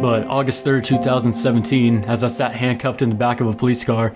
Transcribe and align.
But 0.00 0.26
August 0.28 0.64
3rd, 0.64 0.84
2017, 0.84 2.04
as 2.06 2.24
I 2.24 2.28
sat 2.28 2.54
handcuffed 2.54 3.02
in 3.02 3.10
the 3.10 3.16
back 3.16 3.42
of 3.42 3.46
a 3.48 3.52
police 3.52 3.84
car, 3.84 4.14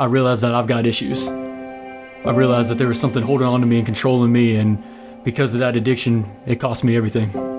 I 0.00 0.06
realized 0.06 0.40
that 0.40 0.52
I've 0.52 0.66
got 0.66 0.84
issues. 0.84 1.28
I 1.28 2.32
realized 2.32 2.70
that 2.70 2.78
there 2.78 2.88
was 2.88 2.98
something 2.98 3.22
holding 3.22 3.46
on 3.46 3.60
to 3.60 3.66
me 3.66 3.78
and 3.78 3.86
controlling 3.86 4.32
me, 4.32 4.56
and 4.56 4.82
because 5.22 5.54
of 5.54 5.60
that 5.60 5.76
addiction, 5.76 6.28
it 6.44 6.56
cost 6.56 6.82
me 6.82 6.96
everything. 6.96 7.51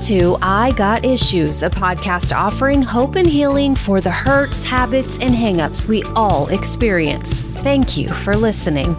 To 0.00 0.38
I 0.40 0.72
Got 0.72 1.04
Issues, 1.04 1.62
a 1.62 1.68
podcast 1.68 2.34
offering 2.34 2.80
hope 2.80 3.16
and 3.16 3.26
healing 3.26 3.74
for 3.74 4.00
the 4.00 4.10
hurts, 4.10 4.64
habits, 4.64 5.18
and 5.18 5.34
hangups 5.34 5.86
we 5.86 6.02
all 6.16 6.48
experience. 6.48 7.42
Thank 7.42 7.98
you 7.98 8.08
for 8.08 8.34
listening. 8.34 8.94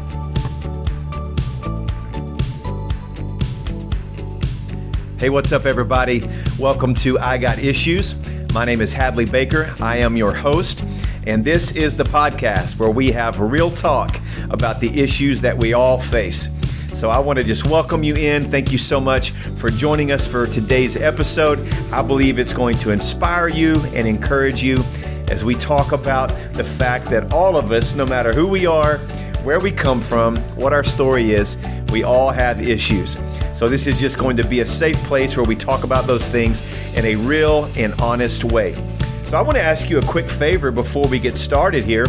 Hey, 5.17 5.31
what's 5.31 5.51
up, 5.51 5.65
everybody? 5.65 6.21
Welcome 6.59 6.93
to 6.95 7.17
I 7.17 7.39
Got 7.39 7.57
Issues. 7.57 8.13
My 8.53 8.63
name 8.63 8.79
is 8.79 8.93
Hadley 8.93 9.25
Baker. 9.25 9.73
I 9.81 9.97
am 9.97 10.15
your 10.15 10.35
host, 10.35 10.85
and 11.25 11.43
this 11.43 11.71
is 11.71 11.97
the 11.97 12.03
podcast 12.03 12.77
where 12.77 12.91
we 12.91 13.11
have 13.11 13.39
real 13.39 13.71
talk 13.71 14.19
about 14.51 14.79
the 14.79 15.01
issues 15.01 15.41
that 15.41 15.57
we 15.57 15.73
all 15.73 15.99
face. 15.99 16.47
So 16.93 17.09
I 17.09 17.19
want 17.19 17.39
to 17.39 17.45
just 17.45 17.65
welcome 17.65 18.03
you 18.03 18.15
in. 18.15 18.43
Thank 18.43 18.71
you 18.71 18.77
so 18.77 18.99
much 18.99 19.31
for 19.31 19.69
joining 19.69 20.11
us 20.11 20.27
for 20.27 20.45
today's 20.45 20.97
episode. 20.97 21.59
I 21.91 22.01
believe 22.01 22.37
it's 22.37 22.53
going 22.53 22.77
to 22.79 22.91
inspire 22.91 23.47
you 23.47 23.73
and 23.95 24.07
encourage 24.07 24.61
you 24.61 24.77
as 25.29 25.45
we 25.45 25.55
talk 25.55 25.93
about 25.93 26.29
the 26.53 26.63
fact 26.63 27.05
that 27.07 27.33
all 27.33 27.57
of 27.57 27.71
us, 27.71 27.95
no 27.95 28.05
matter 28.05 28.33
who 28.33 28.45
we 28.45 28.65
are, 28.65 28.97
where 29.43 29.59
we 29.59 29.71
come 29.71 30.01
from, 30.01 30.37
what 30.55 30.73
our 30.73 30.83
story 30.83 31.31
is, 31.31 31.57
we 31.91 32.03
all 32.03 32.29
have 32.29 32.61
issues. 32.61 33.17
So, 33.53 33.67
this 33.67 33.87
is 33.87 33.99
just 33.99 34.19
going 34.19 34.35
to 34.37 34.43
be 34.43 34.59
a 34.59 34.65
safe 34.65 34.97
place 35.05 35.35
where 35.37 35.45
we 35.45 35.55
talk 35.55 35.83
about 35.83 36.07
those 36.07 36.27
things 36.27 36.61
in 36.95 37.05
a 37.05 37.15
real 37.15 37.65
and 37.77 37.99
honest 38.01 38.43
way. 38.43 38.75
So, 39.23 39.37
I 39.37 39.41
want 39.41 39.55
to 39.55 39.63
ask 39.63 39.89
you 39.89 39.97
a 39.97 40.05
quick 40.05 40.29
favor 40.29 40.71
before 40.71 41.07
we 41.07 41.19
get 41.19 41.37
started 41.37 41.83
here. 41.83 42.05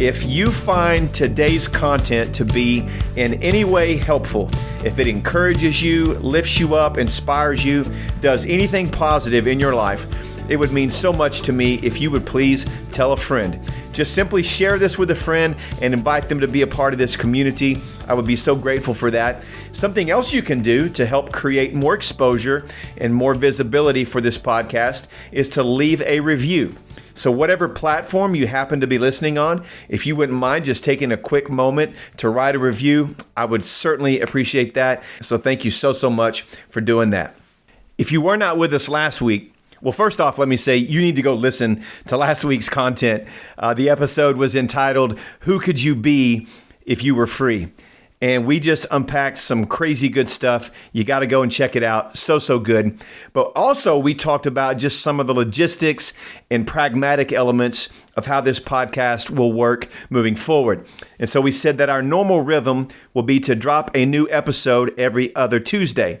If 0.00 0.24
you 0.24 0.46
find 0.46 1.12
today's 1.12 1.68
content 1.68 2.34
to 2.36 2.46
be 2.46 2.88
in 3.16 3.34
any 3.42 3.64
way 3.64 3.98
helpful, 3.98 4.48
if 4.82 4.98
it 4.98 5.06
encourages 5.06 5.82
you, 5.82 6.14
lifts 6.14 6.58
you 6.58 6.74
up, 6.74 6.96
inspires 6.96 7.62
you, 7.62 7.84
does 8.22 8.46
anything 8.46 8.90
positive 8.90 9.46
in 9.46 9.60
your 9.60 9.74
life, 9.74 10.08
it 10.48 10.56
would 10.56 10.72
mean 10.72 10.90
so 10.90 11.12
much 11.12 11.42
to 11.42 11.52
me 11.52 11.74
if 11.82 12.00
you 12.00 12.10
would 12.12 12.24
please 12.24 12.64
tell 12.92 13.12
a 13.12 13.16
friend. 13.18 13.60
Just 14.00 14.14
simply 14.14 14.42
share 14.42 14.78
this 14.78 14.96
with 14.96 15.10
a 15.10 15.14
friend 15.14 15.54
and 15.82 15.92
invite 15.92 16.30
them 16.30 16.40
to 16.40 16.48
be 16.48 16.62
a 16.62 16.66
part 16.66 16.94
of 16.94 16.98
this 16.98 17.18
community. 17.18 17.78
I 18.08 18.14
would 18.14 18.26
be 18.26 18.34
so 18.34 18.56
grateful 18.56 18.94
for 18.94 19.10
that. 19.10 19.44
Something 19.72 20.08
else 20.08 20.32
you 20.32 20.40
can 20.40 20.62
do 20.62 20.88
to 20.88 21.04
help 21.04 21.32
create 21.32 21.74
more 21.74 21.92
exposure 21.92 22.66
and 22.96 23.14
more 23.14 23.34
visibility 23.34 24.06
for 24.06 24.22
this 24.22 24.38
podcast 24.38 25.06
is 25.32 25.50
to 25.50 25.62
leave 25.62 26.00
a 26.00 26.20
review. 26.20 26.76
So, 27.12 27.30
whatever 27.30 27.68
platform 27.68 28.34
you 28.34 28.46
happen 28.46 28.80
to 28.80 28.86
be 28.86 28.96
listening 28.96 29.36
on, 29.36 29.66
if 29.90 30.06
you 30.06 30.16
wouldn't 30.16 30.38
mind 30.38 30.64
just 30.64 30.82
taking 30.82 31.12
a 31.12 31.18
quick 31.18 31.50
moment 31.50 31.94
to 32.16 32.30
write 32.30 32.54
a 32.54 32.58
review, 32.58 33.16
I 33.36 33.44
would 33.44 33.66
certainly 33.66 34.22
appreciate 34.22 34.72
that. 34.72 35.02
So, 35.20 35.36
thank 35.36 35.62
you 35.62 35.70
so, 35.70 35.92
so 35.92 36.08
much 36.08 36.40
for 36.70 36.80
doing 36.80 37.10
that. 37.10 37.36
If 37.98 38.10
you 38.10 38.22
were 38.22 38.38
not 38.38 38.56
with 38.56 38.72
us 38.72 38.88
last 38.88 39.20
week, 39.20 39.49
well, 39.82 39.92
first 39.92 40.20
off, 40.20 40.38
let 40.38 40.48
me 40.48 40.56
say 40.56 40.76
you 40.76 41.00
need 41.00 41.16
to 41.16 41.22
go 41.22 41.34
listen 41.34 41.82
to 42.06 42.16
last 42.16 42.44
week's 42.44 42.68
content. 42.68 43.24
Uh, 43.58 43.74
the 43.74 43.88
episode 43.88 44.36
was 44.36 44.54
entitled, 44.54 45.18
Who 45.40 45.58
Could 45.58 45.82
You 45.82 45.94
Be 45.94 46.46
If 46.84 47.02
You 47.02 47.14
Were 47.14 47.26
Free? 47.26 47.72
and 48.22 48.46
we 48.46 48.60
just 48.60 48.86
unpacked 48.90 49.38
some 49.38 49.64
crazy 49.64 50.08
good 50.08 50.28
stuff. 50.28 50.70
You 50.92 51.04
got 51.04 51.20
to 51.20 51.26
go 51.26 51.42
and 51.42 51.50
check 51.50 51.74
it 51.74 51.82
out. 51.82 52.18
So, 52.18 52.38
so 52.38 52.58
good. 52.58 53.02
But 53.32 53.52
also, 53.56 53.98
we 53.98 54.14
talked 54.14 54.46
about 54.46 54.76
just 54.76 55.00
some 55.00 55.20
of 55.20 55.26
the 55.26 55.34
logistics 55.34 56.12
and 56.50 56.66
pragmatic 56.66 57.32
elements 57.32 57.88
of 58.16 58.26
how 58.26 58.42
this 58.42 58.60
podcast 58.60 59.30
will 59.30 59.52
work 59.52 59.88
moving 60.10 60.36
forward. 60.36 60.86
And 61.18 61.28
so, 61.30 61.40
we 61.40 61.50
said 61.50 61.78
that 61.78 61.88
our 61.88 62.02
normal 62.02 62.42
rhythm 62.42 62.88
will 63.14 63.22
be 63.22 63.40
to 63.40 63.54
drop 63.54 63.90
a 63.94 64.04
new 64.04 64.28
episode 64.30 64.98
every 64.98 65.34
other 65.34 65.58
Tuesday. 65.58 66.20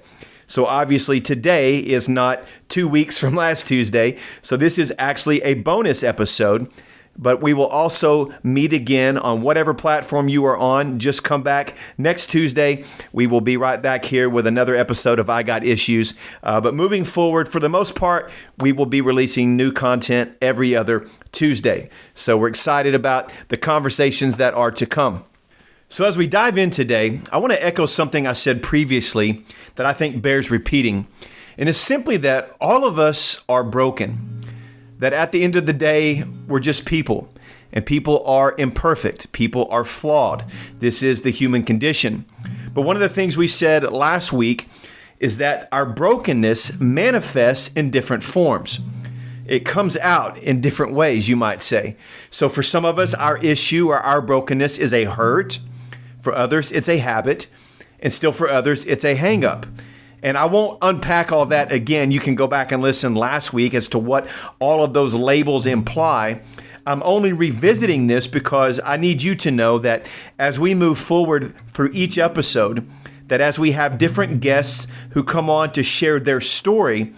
So, 0.50 0.66
obviously, 0.66 1.20
today 1.20 1.76
is 1.76 2.08
not 2.08 2.42
two 2.68 2.88
weeks 2.88 3.16
from 3.16 3.36
last 3.36 3.68
Tuesday. 3.68 4.18
So, 4.42 4.56
this 4.56 4.78
is 4.78 4.92
actually 4.98 5.40
a 5.42 5.54
bonus 5.54 6.02
episode 6.02 6.68
but 7.16 7.42
we 7.42 7.52
will 7.52 7.66
also 7.66 8.32
meet 8.42 8.72
again 8.72 9.18
on 9.18 9.42
whatever 9.42 9.74
platform 9.74 10.28
you 10.28 10.44
are 10.46 10.56
on. 10.56 10.98
Just 10.98 11.22
come 11.22 11.42
back 11.42 11.74
next 11.98 12.30
Tuesday. 12.30 12.84
We 13.12 13.26
will 13.26 13.42
be 13.42 13.58
right 13.58 13.82
back 13.82 14.06
here 14.06 14.30
with 14.30 14.46
another 14.46 14.74
episode 14.74 15.18
of 15.18 15.28
I 15.28 15.42
Got 15.42 15.62
Issues. 15.62 16.14
Uh, 16.42 16.60
but 16.60 16.72
moving 16.72 17.04
forward, 17.04 17.48
for 17.48 17.60
the 17.60 17.68
most 17.68 17.94
part, 17.94 18.30
we 18.58 18.72
will 18.72 18.86
be 18.86 19.02
releasing 19.02 19.54
new 19.54 19.70
content 19.70 20.34
every 20.40 20.74
other 20.74 21.06
Tuesday. 21.30 21.90
So 22.14 22.38
we're 22.38 22.48
excited 22.48 22.94
about 22.94 23.30
the 23.48 23.58
conversations 23.58 24.36
that 24.38 24.54
are 24.54 24.70
to 24.70 24.86
come. 24.86 25.24
So, 25.92 26.04
as 26.04 26.16
we 26.16 26.28
dive 26.28 26.56
in 26.56 26.70
today, 26.70 27.20
I 27.32 27.38
want 27.38 27.52
to 27.52 27.66
echo 27.66 27.84
something 27.84 28.24
I 28.24 28.32
said 28.32 28.62
previously 28.62 29.44
that 29.74 29.86
I 29.86 29.92
think 29.92 30.22
bears 30.22 30.48
repeating. 30.48 31.08
And 31.58 31.68
it's 31.68 31.78
simply 31.78 32.16
that 32.18 32.54
all 32.60 32.86
of 32.86 32.96
us 32.96 33.42
are 33.48 33.64
broken 33.64 34.40
that 35.00 35.12
at 35.12 35.32
the 35.32 35.42
end 35.42 35.56
of 35.56 35.66
the 35.66 35.72
day, 35.72 36.22
we're 36.46 36.60
just 36.60 36.86
people. 36.86 37.28
And 37.72 37.84
people 37.84 38.24
are 38.24 38.54
imperfect. 38.56 39.32
People 39.32 39.66
are 39.68 39.84
flawed. 39.84 40.44
This 40.78 41.02
is 41.02 41.22
the 41.22 41.30
human 41.30 41.64
condition. 41.64 42.24
But 42.72 42.82
one 42.82 42.94
of 42.94 43.02
the 43.02 43.08
things 43.08 43.36
we 43.36 43.48
said 43.48 43.82
last 43.82 44.32
week 44.32 44.68
is 45.18 45.38
that 45.38 45.68
our 45.72 45.86
brokenness 45.86 46.78
manifests 46.78 47.74
in 47.74 47.90
different 47.90 48.22
forms. 48.22 48.78
It 49.44 49.66
comes 49.66 49.96
out 49.96 50.38
in 50.38 50.60
different 50.60 50.92
ways, 50.92 51.28
you 51.28 51.34
might 51.34 51.62
say. 51.62 51.96
So, 52.30 52.48
for 52.48 52.62
some 52.62 52.84
of 52.84 52.96
us, 53.00 53.12
our 53.12 53.38
issue 53.38 53.88
or 53.88 53.98
our 53.98 54.22
brokenness 54.22 54.78
is 54.78 54.92
a 54.92 55.06
hurt. 55.06 55.58
For 56.20 56.34
others, 56.34 56.72
it's 56.72 56.88
a 56.88 56.98
habit. 56.98 57.46
And 58.00 58.12
still 58.12 58.32
for 58.32 58.48
others, 58.48 58.84
it's 58.86 59.04
a 59.04 59.16
hangup. 59.16 59.68
And 60.22 60.36
I 60.36 60.44
won't 60.44 60.78
unpack 60.82 61.32
all 61.32 61.46
that 61.46 61.72
again. 61.72 62.10
You 62.10 62.20
can 62.20 62.34
go 62.34 62.46
back 62.46 62.72
and 62.72 62.82
listen 62.82 63.14
last 63.14 63.52
week 63.52 63.74
as 63.74 63.88
to 63.88 63.98
what 63.98 64.28
all 64.58 64.84
of 64.84 64.92
those 64.92 65.14
labels 65.14 65.66
imply. 65.66 66.42
I'm 66.86 67.02
only 67.04 67.32
revisiting 67.32 68.06
this 68.06 68.26
because 68.26 68.80
I 68.84 68.96
need 68.96 69.22
you 69.22 69.34
to 69.36 69.50
know 69.50 69.78
that 69.78 70.10
as 70.38 70.58
we 70.58 70.74
move 70.74 70.98
forward 70.98 71.54
through 71.68 71.90
each 71.92 72.18
episode, 72.18 72.88
that 73.28 73.40
as 73.40 73.58
we 73.58 73.72
have 73.72 73.98
different 73.98 74.40
guests 74.40 74.86
who 75.10 75.22
come 75.22 75.48
on 75.48 75.72
to 75.72 75.82
share 75.82 76.18
their 76.18 76.40
story, 76.40 77.12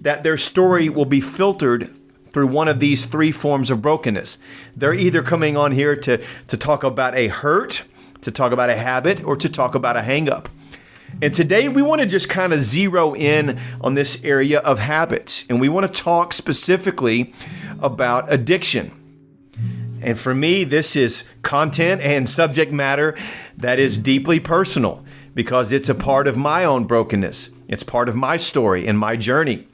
that 0.00 0.22
their 0.22 0.38
story 0.38 0.88
will 0.88 1.04
be 1.04 1.20
filtered 1.20 1.90
through 2.30 2.46
one 2.46 2.68
of 2.68 2.80
these 2.80 3.06
three 3.06 3.32
forms 3.32 3.70
of 3.70 3.82
brokenness. 3.82 4.38
They're 4.76 4.94
either 4.94 5.22
coming 5.22 5.56
on 5.56 5.72
here 5.72 5.96
to, 5.96 6.22
to 6.46 6.56
talk 6.56 6.84
about 6.84 7.14
a 7.14 7.28
hurt, 7.28 7.82
to 8.22 8.30
talk 8.30 8.52
about 8.52 8.70
a 8.70 8.76
habit, 8.76 9.22
or 9.24 9.36
to 9.36 9.48
talk 9.48 9.74
about 9.74 9.96
a 9.96 10.00
hangup. 10.00 10.46
And 11.22 11.34
today 11.34 11.68
we 11.68 11.82
want 11.82 12.00
to 12.00 12.06
just 12.06 12.28
kind 12.28 12.52
of 12.52 12.60
zero 12.60 13.14
in 13.14 13.58
on 13.80 13.94
this 13.94 14.22
area 14.24 14.60
of 14.60 14.78
habits. 14.78 15.44
And 15.48 15.60
we 15.60 15.68
want 15.68 15.92
to 15.92 16.02
talk 16.02 16.32
specifically 16.32 17.32
about 17.80 18.30
addiction. 18.32 18.92
And 20.00 20.18
for 20.18 20.34
me, 20.34 20.64
this 20.64 20.94
is 20.94 21.24
content 21.42 22.02
and 22.02 22.28
subject 22.28 22.72
matter 22.72 23.16
that 23.56 23.78
is 23.78 23.98
deeply 23.98 24.38
personal 24.38 25.04
because 25.34 25.72
it's 25.72 25.88
a 25.88 25.94
part 25.94 26.28
of 26.28 26.36
my 26.36 26.64
own 26.64 26.84
brokenness. 26.84 27.50
It's 27.66 27.82
part 27.82 28.08
of 28.08 28.14
my 28.14 28.36
story 28.36 28.86
and 28.86 28.98
my 28.98 29.16
journey. 29.16 29.66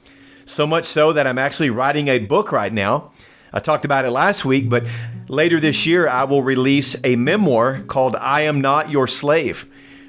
So 0.45 0.65
much 0.65 0.85
so 0.85 1.13
that 1.13 1.27
I'm 1.27 1.37
actually 1.37 1.69
writing 1.69 2.07
a 2.07 2.19
book 2.19 2.51
right 2.51 2.73
now. 2.73 3.11
I 3.55 3.59
talked 3.59 3.85
about 3.85 4.05
it 4.05 4.11
last 4.11 4.45
week, 4.45 4.69
but 4.69 4.85
later 5.27 5.59
this 5.59 5.87
year, 5.87 6.07
I 6.07 6.25
will 6.25 6.43
release 6.43 6.95
a 7.03 7.15
memoir 7.15 7.79
called 7.87 8.15
I 8.17 8.41
Am 8.41 8.61
Not 8.61 8.91
Your 8.91 9.07
Slave 9.07 9.67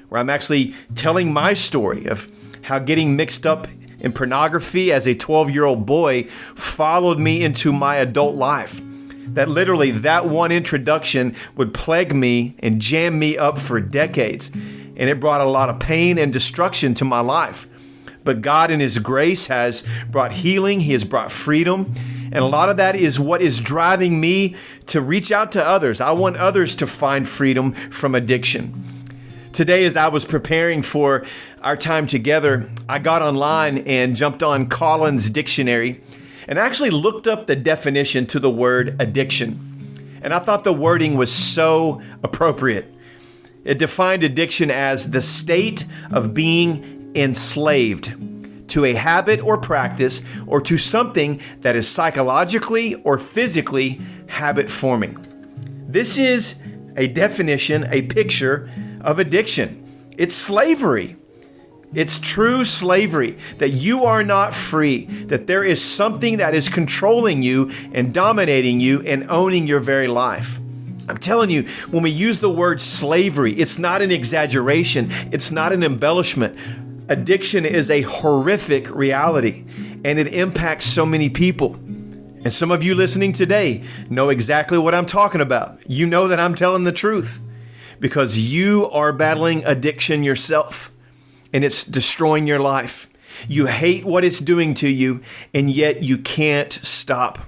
where 0.09 0.21
I'm 0.21 0.29
actually 0.29 0.73
telling 0.95 1.33
my 1.33 1.53
story 1.53 2.05
of 2.05 2.31
how 2.63 2.79
getting 2.79 3.15
mixed 3.15 3.45
up 3.45 3.67
in 3.99 4.13
pornography 4.13 4.91
as 4.91 5.07
a 5.07 5.15
12 5.15 5.49
year 5.49 5.65
old 5.65 5.85
boy 5.85 6.23
followed 6.55 7.19
me 7.19 7.43
into 7.43 7.73
my 7.73 7.97
adult 7.97 8.35
life. 8.35 8.81
That 9.33 9.49
literally, 9.49 9.91
that 9.91 10.27
one 10.27 10.51
introduction 10.51 11.35
would 11.55 11.73
plague 11.73 12.15
me 12.15 12.55
and 12.59 12.79
jam 12.79 13.19
me 13.19 13.37
up 13.37 13.57
for 13.57 13.79
decades. 13.79 14.49
And 14.49 15.09
it 15.09 15.19
brought 15.19 15.41
a 15.41 15.45
lot 15.45 15.69
of 15.69 15.79
pain 15.79 16.17
and 16.17 16.31
destruction 16.31 16.93
to 16.95 17.05
my 17.05 17.19
life. 17.19 17.67
But 18.23 18.41
God, 18.41 18.71
in 18.71 18.79
His 18.79 18.99
grace, 18.99 19.47
has 19.47 19.83
brought 20.09 20.31
healing, 20.31 20.79
He 20.81 20.93
has 20.93 21.03
brought 21.03 21.31
freedom. 21.31 21.93
And 22.37 22.43
a 22.43 22.49
lot 22.49 22.69
of 22.69 22.77
that 22.77 22.95
is 22.95 23.19
what 23.19 23.41
is 23.41 23.59
driving 23.59 24.21
me 24.21 24.55
to 24.85 25.01
reach 25.01 25.31
out 25.31 25.53
to 25.53 25.65
others. 25.65 25.99
I 25.99 26.11
want 26.11 26.37
others 26.37 26.75
to 26.75 26.85
find 26.85 27.27
freedom 27.27 27.71
from 27.89 28.13
addiction. 28.13 28.83
Today, 29.53 29.85
as 29.85 29.95
I 29.95 30.09
was 30.09 30.23
preparing 30.23 30.83
for 30.83 31.25
our 31.63 31.75
time 31.75 32.05
together, 32.05 32.69
I 32.87 32.99
got 32.99 33.23
online 33.23 33.79
and 33.79 34.15
jumped 34.15 34.43
on 34.43 34.69
Collins 34.69 35.31
Dictionary 35.31 35.99
and 36.47 36.59
actually 36.59 36.91
looked 36.91 37.25
up 37.25 37.47
the 37.47 37.55
definition 37.55 38.27
to 38.27 38.39
the 38.39 38.51
word 38.51 38.95
addiction. 38.99 40.19
And 40.21 40.31
I 40.31 40.37
thought 40.37 40.63
the 40.63 40.71
wording 40.71 41.17
was 41.17 41.33
so 41.33 42.03
appropriate. 42.21 42.93
It 43.63 43.79
defined 43.79 44.23
addiction 44.23 44.69
as 44.69 45.09
the 45.09 45.23
state 45.23 45.85
of 46.11 46.35
being 46.35 47.13
enslaved 47.15 48.13
to 48.67 48.85
a 48.85 48.93
habit 48.93 49.39
or 49.41 49.57
practice 49.57 50.21
or 50.45 50.61
to 50.61 50.77
something 50.77 51.39
that 51.61 51.75
is 51.75 51.87
psychologically 51.87 52.95
or 52.95 53.17
physically 53.17 54.01
habit 54.27 54.69
forming. 54.69 55.17
This 55.87 56.17
is 56.17 56.55
a 56.95 57.07
definition, 57.07 57.85
a 57.89 58.01
picture 58.03 58.69
of 59.01 59.19
addiction. 59.19 59.83
It's 60.17 60.35
slavery. 60.35 61.15
It's 61.93 62.19
true 62.19 62.65
slavery 62.65 63.37
that 63.59 63.69
you 63.69 64.03
are 64.03 64.23
not 64.23 64.53
free, 64.53 65.05
that 65.27 65.47
there 65.47 65.63
is 65.63 65.81
something 65.81 66.37
that 66.37 66.53
is 66.53 66.67
controlling 66.67 67.43
you 67.43 67.71
and 67.93 68.13
dominating 68.13 68.81
you 68.81 69.01
and 69.03 69.29
owning 69.29 69.67
your 69.67 69.79
very 69.79 70.07
life. 70.07 70.59
I'm 71.07 71.17
telling 71.17 71.49
you, 71.49 71.63
when 71.89 72.03
we 72.03 72.09
use 72.09 72.41
the 72.41 72.49
word 72.49 72.81
slavery, 72.81 73.53
it's 73.53 73.79
not 73.79 74.01
an 74.01 74.11
exaggeration, 74.11 75.09
it's 75.31 75.51
not 75.51 75.71
an 75.71 75.81
embellishment. 75.81 76.57
Addiction 77.09 77.65
is 77.65 77.89
a 77.89 78.01
horrific 78.01 78.89
reality 78.93 79.65
and 80.03 80.19
it 80.19 80.33
impacts 80.33 80.85
so 80.85 81.05
many 81.05 81.29
people. 81.29 81.75
And 81.75 82.51
some 82.51 82.69
of 82.69 82.83
you 82.83 82.95
listening 82.95 83.33
today 83.33 83.83
know 84.09 84.29
exactly 84.29 84.77
what 84.77 84.93
I'm 84.93 85.05
talking 85.05 85.41
about. 85.41 85.79
You 85.89 86.05
know 86.05 86.27
that 86.27 86.39
I'm 86.39 86.53
telling 86.53 86.83
the 86.83 86.91
truth 86.91 87.39
because 87.99 88.37
you 88.37 88.89
are 88.89 89.13
battling 89.13 89.65
addiction 89.65 90.23
yourself 90.23 90.91
and 91.53 91.63
it's 91.63 91.83
destroying 91.83 92.45
your 92.45 92.59
life. 92.59 93.09
You 93.47 93.67
hate 93.67 94.03
what 94.03 94.23
it's 94.23 94.39
doing 94.39 94.73
to 94.75 94.89
you, 94.89 95.21
and 95.53 95.69
yet 95.69 96.01
you 96.03 96.17
can't 96.17 96.73
stop. 96.83 97.39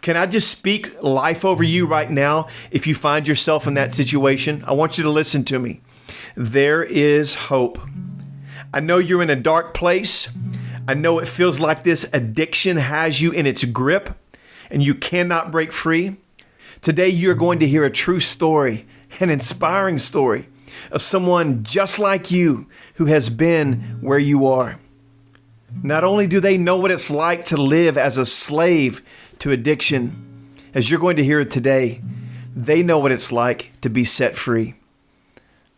Can 0.00 0.16
I 0.16 0.26
just 0.26 0.50
speak 0.50 1.02
life 1.02 1.44
over 1.44 1.62
you 1.62 1.86
right 1.86 2.10
now 2.10 2.48
if 2.70 2.86
you 2.86 2.94
find 2.94 3.28
yourself 3.28 3.66
in 3.66 3.74
that 3.74 3.94
situation? 3.94 4.64
I 4.66 4.72
want 4.72 4.98
you 4.98 5.04
to 5.04 5.10
listen 5.10 5.44
to 5.44 5.58
me. 5.58 5.80
There 6.34 6.82
is 6.82 7.34
hope. 7.34 7.78
I 8.72 8.80
know 8.80 8.98
you're 8.98 9.22
in 9.22 9.30
a 9.30 9.36
dark 9.36 9.74
place. 9.74 10.28
I 10.86 10.94
know 10.94 11.18
it 11.18 11.28
feels 11.28 11.60
like 11.60 11.84
this 11.84 12.08
addiction 12.12 12.76
has 12.76 13.20
you 13.20 13.30
in 13.30 13.46
its 13.46 13.64
grip 13.64 14.18
and 14.70 14.82
you 14.82 14.94
cannot 14.94 15.50
break 15.50 15.72
free. 15.72 16.16
Today, 16.80 17.08
you're 17.08 17.34
going 17.34 17.60
to 17.60 17.68
hear 17.68 17.84
a 17.84 17.90
true 17.90 18.20
story, 18.20 18.86
an 19.20 19.30
inspiring 19.30 19.98
story 19.98 20.48
of 20.90 21.02
someone 21.02 21.62
just 21.62 21.98
like 21.98 22.30
you 22.30 22.66
who 22.94 23.06
has 23.06 23.30
been 23.30 23.98
where 24.00 24.18
you 24.18 24.46
are. 24.46 24.78
Not 25.82 26.04
only 26.04 26.26
do 26.26 26.40
they 26.40 26.58
know 26.58 26.76
what 26.76 26.90
it's 26.90 27.10
like 27.10 27.44
to 27.46 27.56
live 27.56 27.96
as 27.96 28.18
a 28.18 28.26
slave 28.26 29.02
to 29.38 29.52
addiction, 29.52 30.50
as 30.74 30.90
you're 30.90 31.00
going 31.00 31.16
to 31.16 31.24
hear 31.24 31.44
today, 31.44 32.00
they 32.54 32.82
know 32.82 32.98
what 32.98 33.12
it's 33.12 33.32
like 33.32 33.72
to 33.80 33.88
be 33.88 34.04
set 34.04 34.36
free. 34.36 34.74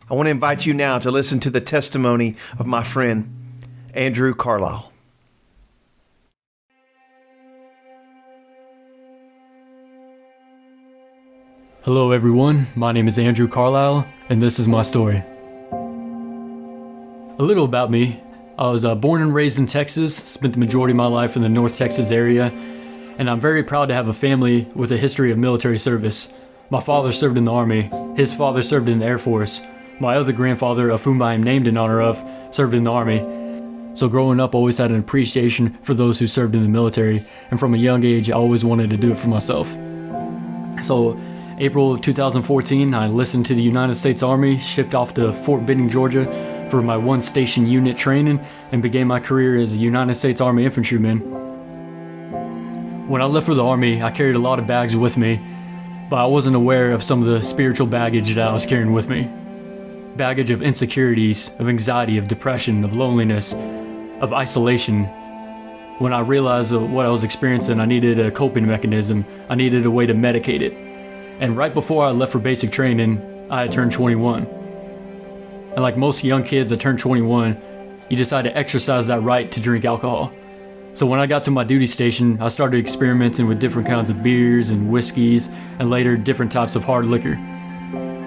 I 0.07 0.13
want 0.13 0.27
to 0.27 0.31
invite 0.31 0.67
you 0.67 0.73
now 0.75 0.99
to 0.99 1.09
listen 1.09 1.39
to 1.39 1.49
the 1.49 1.59
testimony 1.59 2.35
of 2.59 2.67
my 2.67 2.83
friend, 2.83 3.27
Andrew 3.95 4.35
Carlisle. 4.35 4.91
Hello, 11.81 12.11
everyone. 12.11 12.67
My 12.75 12.91
name 12.91 13.07
is 13.07 13.17
Andrew 13.17 13.47
Carlisle, 13.47 14.07
and 14.29 14.43
this 14.43 14.59
is 14.59 14.67
my 14.67 14.83
story. 14.83 15.23
A 17.39 17.43
little 17.43 17.65
about 17.65 17.89
me 17.89 18.21
I 18.59 18.67
was 18.67 18.85
uh, 18.85 18.93
born 18.93 19.23
and 19.23 19.33
raised 19.33 19.57
in 19.57 19.65
Texas, 19.65 20.15
spent 20.15 20.53
the 20.53 20.59
majority 20.59 20.91
of 20.91 20.97
my 20.97 21.07
life 21.07 21.35
in 21.35 21.41
the 21.41 21.49
North 21.49 21.77
Texas 21.77 22.11
area, 22.11 22.51
and 23.17 23.27
I'm 23.27 23.39
very 23.39 23.63
proud 23.63 23.87
to 23.87 23.95
have 23.95 24.07
a 24.07 24.13
family 24.13 24.67
with 24.75 24.91
a 24.91 24.97
history 24.97 25.31
of 25.31 25.39
military 25.39 25.79
service. 25.79 26.31
My 26.69 26.79
father 26.79 27.11
served 27.11 27.39
in 27.39 27.45
the 27.45 27.51
Army, 27.51 27.89
his 28.15 28.35
father 28.35 28.61
served 28.61 28.87
in 28.87 28.99
the 28.99 29.05
Air 29.07 29.17
Force, 29.17 29.61
my 29.99 30.15
other 30.15 30.31
grandfather, 30.31 30.89
of 30.89 31.03
whom 31.03 31.21
I 31.21 31.33
am 31.33 31.43
named 31.43 31.67
in 31.67 31.77
honor 31.77 32.01
of, 32.01 32.23
served 32.51 32.73
in 32.73 32.83
the 32.83 32.91
Army. 32.91 33.19
So 33.95 34.09
growing 34.09 34.39
up, 34.39 34.53
always 34.53 34.77
had 34.77 34.91
an 34.91 34.99
appreciation 34.99 35.77
for 35.83 35.93
those 35.93 36.19
who 36.19 36.27
served 36.27 36.55
in 36.55 36.63
the 36.63 36.69
military, 36.69 37.25
and 37.49 37.59
from 37.59 37.73
a 37.73 37.77
young 37.77 38.03
age, 38.03 38.29
I 38.29 38.33
always 38.33 38.65
wanted 38.65 38.89
to 38.89 38.97
do 38.97 39.11
it 39.11 39.19
for 39.19 39.29
myself. 39.29 39.69
So 40.83 41.17
April 41.57 41.93
of 41.93 42.01
2014, 42.01 42.93
I 42.93 43.05
enlisted 43.05 43.45
to 43.45 43.55
the 43.55 43.63
United 43.63 43.95
States 43.95 44.21
Army, 44.21 44.59
shipped 44.59 44.93
off 44.93 45.13
to 45.13 45.31
Fort 45.31 45.65
Benning, 45.65 45.89
Georgia 45.89 46.25
for 46.69 46.81
my 46.81 46.97
one 46.97 47.21
station 47.21 47.65
unit 47.65 47.95
training, 47.95 48.45
and 48.73 48.81
began 48.81 49.07
my 49.07 49.21
career 49.21 49.57
as 49.57 49.71
a 49.71 49.77
United 49.77 50.15
States 50.15 50.41
Army 50.41 50.65
infantryman. 50.65 51.19
When 53.07 53.21
I 53.21 53.25
left 53.25 53.45
for 53.45 53.53
the 53.53 53.63
Army, 53.63 54.03
I 54.03 54.11
carried 54.11 54.35
a 54.35 54.39
lot 54.39 54.59
of 54.59 54.67
bags 54.67 54.95
with 54.95 55.15
me, 55.15 55.39
but 56.09 56.17
I 56.17 56.25
wasn't 56.25 56.57
aware 56.57 56.91
of 56.91 57.01
some 57.03 57.21
of 57.21 57.27
the 57.27 57.41
spiritual 57.43 57.87
baggage 57.87 58.35
that 58.35 58.49
I 58.49 58.51
was 58.51 58.65
carrying 58.65 58.91
with 58.91 59.07
me. 59.07 59.31
Baggage 60.15 60.51
of 60.51 60.61
insecurities, 60.61 61.51
of 61.59 61.67
anxiety, 61.67 62.17
of 62.17 62.27
depression, 62.27 62.83
of 62.83 62.95
loneliness, 62.95 63.53
of 64.21 64.33
isolation. 64.33 65.05
When 65.99 66.13
I 66.13 66.19
realized 66.19 66.73
what 66.73 67.05
I 67.05 67.09
was 67.09 67.23
experiencing, 67.23 67.79
I 67.79 67.85
needed 67.85 68.19
a 68.19 68.31
coping 68.31 68.67
mechanism, 68.67 69.25
I 69.49 69.55
needed 69.55 69.85
a 69.85 69.91
way 69.91 70.05
to 70.05 70.13
medicate 70.13 70.61
it 70.61 70.85
and 71.39 71.57
right 71.57 71.73
before 71.73 72.05
I 72.05 72.11
left 72.11 72.31
for 72.31 72.39
basic 72.39 72.71
training, 72.71 73.47
I 73.49 73.61
had 73.61 73.71
turned 73.71 73.91
21. 73.91 74.45
And 74.45 75.81
like 75.81 75.97
most 75.97 76.23
young 76.23 76.43
kids 76.43 76.69
that 76.69 76.79
turn 76.79 76.95
21, 76.95 77.61
you 78.09 78.15
decide 78.15 78.43
to 78.43 78.55
exercise 78.55 79.07
that 79.07 79.21
right 79.21 79.51
to 79.51 79.59
drink 79.59 79.83
alcohol. 79.83 80.31
So 80.93 81.05
when 81.05 81.19
I 81.19 81.25
got 81.25 81.43
to 81.43 81.51
my 81.51 81.65
duty 81.65 81.87
station, 81.87 82.41
I 82.41 82.47
started 82.47 82.79
experimenting 82.79 83.47
with 83.47 83.59
different 83.59 83.85
kinds 83.85 84.09
of 84.09 84.23
beers 84.23 84.69
and 84.69 84.89
whiskeys, 84.89 85.49
and 85.77 85.89
later 85.89 86.15
different 86.15 86.53
types 86.53 86.77
of 86.77 86.85
hard 86.85 87.05
liquor. 87.05 87.37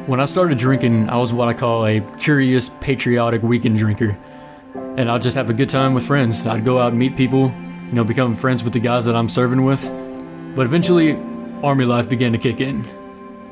When 0.08 0.20
I 0.20 0.24
started 0.24 0.56
drinking, 0.56 1.10
I 1.10 1.18
was 1.18 1.34
what 1.34 1.48
I 1.48 1.52
call 1.52 1.84
a 1.84 2.00
curious, 2.18 2.70
patriotic 2.80 3.42
weekend 3.42 3.76
drinker. 3.76 4.18
And 4.96 5.10
I'd 5.10 5.20
just 5.20 5.36
have 5.36 5.50
a 5.50 5.52
good 5.52 5.68
time 5.68 5.92
with 5.92 6.06
friends. 6.06 6.46
I'd 6.46 6.64
go 6.64 6.78
out 6.78 6.92
and 6.92 6.98
meet 6.98 7.14
people, 7.14 7.52
you 7.88 7.92
know, 7.92 8.04
become 8.04 8.34
friends 8.34 8.64
with 8.64 8.72
the 8.72 8.80
guys 8.80 9.04
that 9.04 9.14
I'm 9.14 9.28
serving 9.28 9.66
with. 9.66 9.86
But 10.56 10.64
eventually, 10.64 11.12
army 11.62 11.84
life 11.84 12.08
began 12.08 12.32
to 12.32 12.38
kick 12.38 12.62
in. 12.62 12.86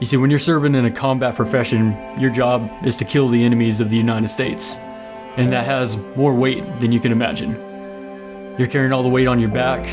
You 0.00 0.06
see, 0.06 0.16
when 0.16 0.30
you're 0.30 0.38
serving 0.38 0.74
in 0.74 0.86
a 0.86 0.90
combat 0.90 1.36
profession, 1.36 1.94
your 2.18 2.30
job 2.30 2.70
is 2.86 2.96
to 2.96 3.04
kill 3.04 3.28
the 3.28 3.44
enemies 3.44 3.78
of 3.80 3.90
the 3.90 3.98
United 3.98 4.28
States. 4.28 4.76
And 5.36 5.52
that 5.52 5.66
has 5.66 5.98
more 6.16 6.32
weight 6.32 6.80
than 6.80 6.90
you 6.90 7.00
can 7.00 7.12
imagine. 7.12 7.52
You're 8.58 8.68
carrying 8.68 8.94
all 8.94 9.02
the 9.02 9.10
weight 9.10 9.28
on 9.28 9.40
your 9.40 9.50
back, 9.50 9.84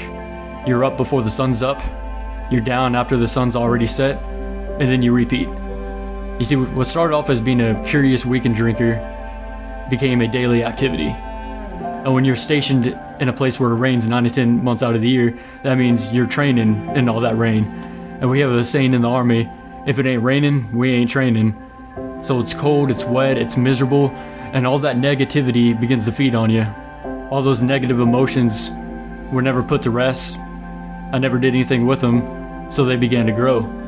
you're 0.66 0.86
up 0.86 0.96
before 0.96 1.24
the 1.24 1.30
sun's 1.30 1.62
up, 1.62 1.84
you're 2.50 2.62
down 2.62 2.96
after 2.96 3.18
the 3.18 3.28
sun's 3.28 3.58
already 3.58 3.86
set, 3.86 4.24
and 4.24 4.84
then 4.84 5.02
you 5.02 5.12
repeat. 5.14 5.50
You 6.40 6.46
see, 6.46 6.56
what 6.56 6.88
started 6.88 7.16
off 7.16 7.30
as 7.30 7.40
being 7.40 7.62
a 7.62 7.82
curious 7.86 8.26
weekend 8.26 8.56
drinker 8.56 8.96
became 9.90 10.20
a 10.22 10.28
daily 10.28 10.64
activity. 10.64 11.10
And 11.10 12.14
when 12.14 12.26
you're 12.26 12.36
stationed 12.36 12.88
in 13.20 13.30
a 13.30 13.34
place 13.34 13.60
where 13.60 13.72
it 13.72 13.76
rains 13.76 14.08
9 14.08 14.24
to 14.24 14.30
10 14.30 14.64
months 14.64 14.82
out 14.82 14.96
of 14.96 15.02
the 15.02 15.08
year, 15.08 15.38
that 15.62 15.78
means 15.78 16.12
you're 16.12 16.26
training 16.26 16.90
in 16.96 17.08
all 17.08 17.20
that 17.20 17.38
rain. 17.38 17.66
And 18.20 18.30
we 18.30 18.40
have 18.40 18.52
a 18.52 18.66
saying 18.66 18.94
in 18.94 19.04
the 19.04 19.10
Army 19.10 19.50
if 19.86 20.00
it 20.00 20.06
ain't 20.06 20.24
raining, 20.24 20.72
we 20.72 20.92
ain't 20.94 21.10
training. 21.10 21.56
So 22.24 22.40
it's 22.40 22.54
cold, 22.54 22.90
it's 22.90 23.04
wet, 23.04 23.38
it's 23.38 23.58
miserable, 23.58 24.10
and 24.54 24.66
all 24.66 24.80
that 24.80 24.96
negativity 24.96 25.80
begins 25.80 26.06
to 26.06 26.12
feed 26.12 26.34
on 26.34 26.50
you. 26.50 26.66
All 27.30 27.42
those 27.42 27.62
negative 27.62 28.00
emotions 28.00 28.72
were 29.32 29.42
never 29.42 29.62
put 29.62 29.82
to 29.84 29.92
rest. 29.92 30.38
I 30.38 31.20
never 31.20 31.38
did 31.38 31.54
anything 31.54 31.86
with 31.86 32.02
them, 32.02 32.72
so 32.72 32.86
they 32.86 32.96
began 32.96 33.26
to 33.28 33.34
grow. 33.34 33.83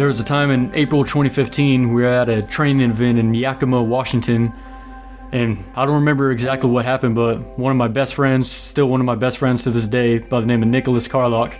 There 0.00 0.06
was 0.06 0.18
a 0.18 0.24
time 0.24 0.50
in 0.50 0.74
April 0.74 1.04
2015 1.04 1.92
we 1.92 2.00
were 2.00 2.08
at 2.08 2.30
a 2.30 2.42
training 2.42 2.90
event 2.90 3.18
in 3.18 3.34
Yakima, 3.34 3.82
Washington, 3.82 4.50
and 5.30 5.62
I 5.76 5.84
don't 5.84 5.96
remember 5.96 6.30
exactly 6.30 6.70
what 6.70 6.86
happened, 6.86 7.16
but 7.16 7.36
one 7.58 7.70
of 7.70 7.76
my 7.76 7.88
best 7.88 8.14
friends, 8.14 8.50
still 8.50 8.88
one 8.88 9.00
of 9.00 9.04
my 9.04 9.14
best 9.14 9.36
friends 9.36 9.62
to 9.64 9.70
this 9.70 9.86
day, 9.86 10.16
by 10.16 10.40
the 10.40 10.46
name 10.46 10.62
of 10.62 10.70
Nicholas 10.70 11.06
Carlock, 11.06 11.54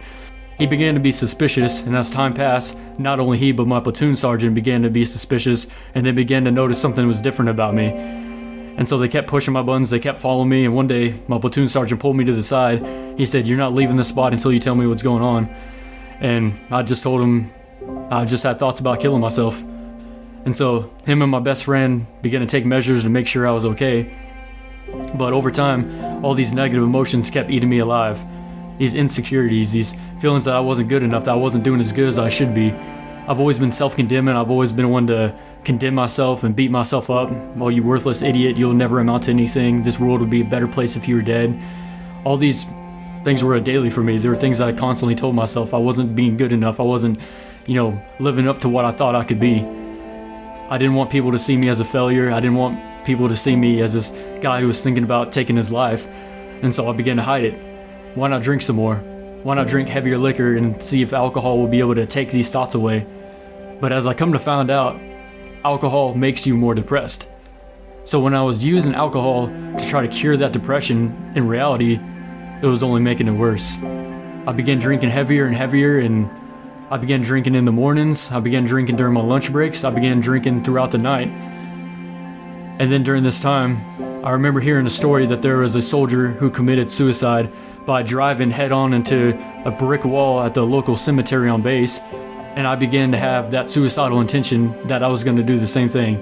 he 0.57 0.65
began 0.65 0.95
to 0.95 1.01
be 1.01 1.13
suspicious, 1.13 1.83
and 1.83 1.95
as 1.95 2.09
time 2.09 2.33
passed, 2.33 2.79
not 2.97 3.21
only 3.21 3.37
he 3.37 3.53
but 3.53 3.67
my 3.67 3.79
platoon 3.79 4.17
sergeant 4.17 4.55
began 4.55 4.81
to 4.81 4.89
be 4.89 5.05
suspicious, 5.05 5.67
and 5.95 6.07
they 6.07 6.11
began 6.11 6.43
to 6.45 6.51
notice 6.51 6.81
something 6.81 7.07
was 7.07 7.21
different 7.21 7.51
about 7.51 7.75
me. 7.75 7.89
And 7.89 8.89
so 8.89 8.97
they 8.97 9.09
kept 9.09 9.29
pushing 9.29 9.53
my 9.53 9.61
buttons, 9.61 9.91
they 9.91 10.01
kept 10.01 10.19
following 10.19 10.49
me, 10.49 10.65
and 10.65 10.75
one 10.75 10.87
day 10.87 11.21
my 11.29 11.39
platoon 11.39 11.69
sergeant 11.69 12.01
pulled 12.01 12.17
me 12.17 12.25
to 12.25 12.33
the 12.33 12.43
side. 12.43 13.19
He 13.19 13.27
said, 13.27 13.47
You're 13.47 13.59
not 13.59 13.75
leaving 13.75 13.97
the 13.97 14.05
spot 14.05 14.33
until 14.33 14.51
you 14.51 14.61
tell 14.61 14.77
me 14.77 14.87
what's 14.87 15.03
going 15.03 15.23
on. 15.23 15.55
And 16.21 16.59
I 16.71 16.83
just 16.83 17.03
told 17.03 17.23
him 17.23 17.53
I 18.11 18.25
just 18.25 18.43
had 18.43 18.59
thoughts 18.59 18.81
about 18.81 19.01
killing 19.01 19.21
myself. 19.21 19.61
And 20.45 20.57
so 20.57 20.93
him 21.07 21.23
and 21.23 21.31
my 21.31 21.41
best 21.41 21.65
friend 21.65 22.07
began 22.23 22.41
to 22.41 22.47
take 22.47 22.65
measures 22.65 23.05
to 23.05 23.11
make 23.11 23.27
sure 23.27 23.47
I 23.47 23.53
was 23.53 23.65
okay. 23.65 24.13
But 25.15 25.33
over 25.33 25.51
time, 25.51 26.25
all 26.25 26.35
these 26.35 26.53
negative 26.53 26.83
emotions 26.83 27.31
kept 27.31 27.51
eating 27.51 27.69
me 27.69 27.79
alive 27.79 28.21
these 28.81 28.95
insecurities, 28.95 29.73
these 29.73 29.95
feelings 30.21 30.47
that 30.47 30.57
I 30.57 30.61
wasn't 30.61 30.89
good 30.89 31.03
enough, 31.03 31.27
that 31.27 31.33
I 31.33 31.37
wasn't 31.37 31.65
doing 31.65 31.81
as 31.81 31.93
good 31.93 32.09
as 32.09 32.19
I 32.19 32.31
should 32.31 32.55
be. 32.55 32.73
I've 32.73 33.39
always 33.39 33.59
been 33.59 33.71
self 33.71 33.95
condemning. 33.95 34.35
I've 34.35 34.51
always 34.51 34.73
been 34.73 34.89
one 34.89 35.07
to 35.09 35.39
condemn 35.65 35.95
myself 35.95 36.45
and 36.45 36.57
beat 36.57 36.71
myself 36.71 37.11
up. 37.11 37.31
Oh, 37.61 37.69
you 37.69 37.83
worthless 37.83 38.23
idiot, 38.23 38.57
you'll 38.57 38.73
never 38.73 38.99
amount 38.99 39.25
to 39.25 39.33
anything. 39.33 39.83
This 39.83 40.01
world 40.01 40.21
would 40.21 40.31
be 40.31 40.41
a 40.41 40.47
better 40.47 40.67
place 40.67 40.97
if 40.97 41.07
you 41.07 41.17
were 41.17 41.23
dead. 41.23 41.61
All 42.25 42.39
these 42.39 42.65
things 43.23 43.45
were 43.45 43.55
a 43.55 43.61
daily 43.61 43.91
for 43.91 44.03
me. 44.03 44.17
There 44.17 44.31
were 44.31 44.37
things 44.37 44.57
that 44.59 44.69
I 44.69 44.73
constantly 44.73 45.15
told 45.15 45.35
myself 45.35 45.75
I 45.75 45.79
wasn't 45.79 46.17
being 46.17 46.39
good 46.39 46.51
enough. 46.51 46.81
I 46.81 46.85
wasn't, 46.85 47.21
you 47.71 47.77
know, 47.77 48.03
living 48.19 48.49
up 48.49 48.59
to 48.59 48.69
what 48.69 48.85
I 48.85 48.91
thought 48.91 49.15
I 49.15 49.23
could 49.23 49.39
be. 49.39 49.61
I 49.61 50.77
didn't 50.77 50.95
want 50.95 51.09
people 51.09 51.31
to 51.31 51.39
see 51.39 51.57
me 51.57 51.69
as 51.69 51.79
a 51.79 51.85
failure. 51.85 52.33
I 52.33 52.41
didn't 52.41 52.57
want 52.57 53.07
people 53.07 53.29
to 53.29 53.37
see 53.37 53.55
me 53.55 53.81
as 53.81 53.93
this 53.93 54.11
guy 54.41 54.61
who 54.61 54.67
was 54.67 54.81
thinking 54.81 55.05
about 55.05 55.31
taking 55.31 55.55
his 55.55 55.71
life. 55.71 56.05
And 56.63 56.75
so 56.75 56.91
I 56.91 56.93
began 56.95 57.17
to 57.19 57.23
hide 57.23 57.45
it. 57.45 57.55
Why 58.17 58.27
not 58.27 58.43
drink 58.43 58.63
some 58.63 58.75
more? 58.75 58.97
Why 59.45 59.55
not 59.55 59.69
drink 59.69 59.89
heavier 59.89 60.19
liquor 60.19 60.57
and 60.57 60.83
see 60.83 61.01
if 61.01 61.13
alcohol 61.13 61.59
will 61.59 61.69
be 61.69 61.79
able 61.79 61.95
to 61.95 62.07
take 62.07 62.33
these 62.33 62.51
thoughts 62.51 62.75
away? 62.75 63.07
But 63.81 63.93
as 63.93 64.05
I 64.05 64.15
come 64.15 64.33
to 64.33 64.41
find 64.41 64.69
out, 64.69 65.01
alcohol 65.65 66.15
makes 66.15 66.45
you 66.45 66.57
more 66.57 66.75
depressed. 66.75 67.29
So 68.05 68.19
when 68.19 68.35
I 68.35 68.43
was 68.43 68.65
using 68.65 68.97
alcohol 68.97 69.47
to 69.47 69.87
try 69.87 70.05
to 70.05 70.09
cure 70.09 70.37
that 70.39 70.51
depression, 70.51 71.33
in 71.37 71.47
reality, 71.47 72.01
it 72.63 72.67
was 72.67 72.83
only 72.83 73.01
making 73.01 73.29
it 73.29 73.39
worse. 73.39 73.77
I 74.45 74.53
began 74.57 74.81
drinking 74.81 75.11
heavier 75.11 75.47
and 75.47 75.55
heavier, 75.55 76.01
and 76.01 76.29
I 76.93 76.97
began 76.97 77.23
drinking 77.23 77.55
in 77.55 77.67
the 77.67 77.73
mornings. 77.73 78.33
I 78.33 78.41
began 78.41 78.65
drinking 78.65 78.97
during 78.97 79.15
my 79.15 79.23
lunch 79.23 79.53
breaks. 79.53 79.85
I 79.85 79.91
began 79.91 80.21
drinking 80.21 80.65
throughout 80.65 80.91
the 80.91 80.99
night. 80.99 81.29
And 82.81 82.91
then 82.91 83.05
during 83.05 83.23
this 83.23 83.41
time, 83.41 83.79
I 84.25 84.31
remember 84.31 84.59
hearing 84.59 84.87
a 84.87 84.91
story 84.91 85.25
that 85.27 85.41
there 85.41 85.59
was 85.59 85.77
a 85.77 85.83
soldier 85.83 86.33
who 86.33 86.51
committed 86.51 86.91
suicide 86.91 87.53
by 87.87 88.03
driving 88.03 88.51
head 88.51 88.73
on 88.73 88.93
into 88.93 89.39
a 89.65 89.71
brick 89.71 90.05
wall 90.05 90.43
at 90.43 90.53
the 90.55 90.67
local 90.67 90.97
cemetery 90.97 91.49
on 91.49 91.63
base. 91.63 92.01
And 92.57 92.67
I 92.67 92.75
began 92.75 93.13
to 93.13 93.19
have 93.19 93.53
that 93.53 93.71
suicidal 93.71 94.21
intention 94.21 94.89
that 94.89 95.05
I 95.05 95.07
was 95.07 95.23
going 95.23 95.37
to 95.37 95.45
do 95.45 95.61
the 95.61 95.69
same 95.69 95.91
thing. 95.91 96.21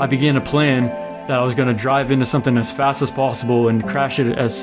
I 0.00 0.06
began 0.06 0.34
to 0.34 0.40
plan 0.40 0.88
that 1.28 1.38
I 1.38 1.44
was 1.44 1.54
going 1.54 1.68
to 1.68 1.74
drive 1.74 2.10
into 2.10 2.26
something 2.26 2.58
as 2.58 2.72
fast 2.72 3.00
as 3.00 3.12
possible 3.12 3.68
and 3.68 3.86
crash 3.86 4.18
it 4.18 4.36
as 4.36 4.62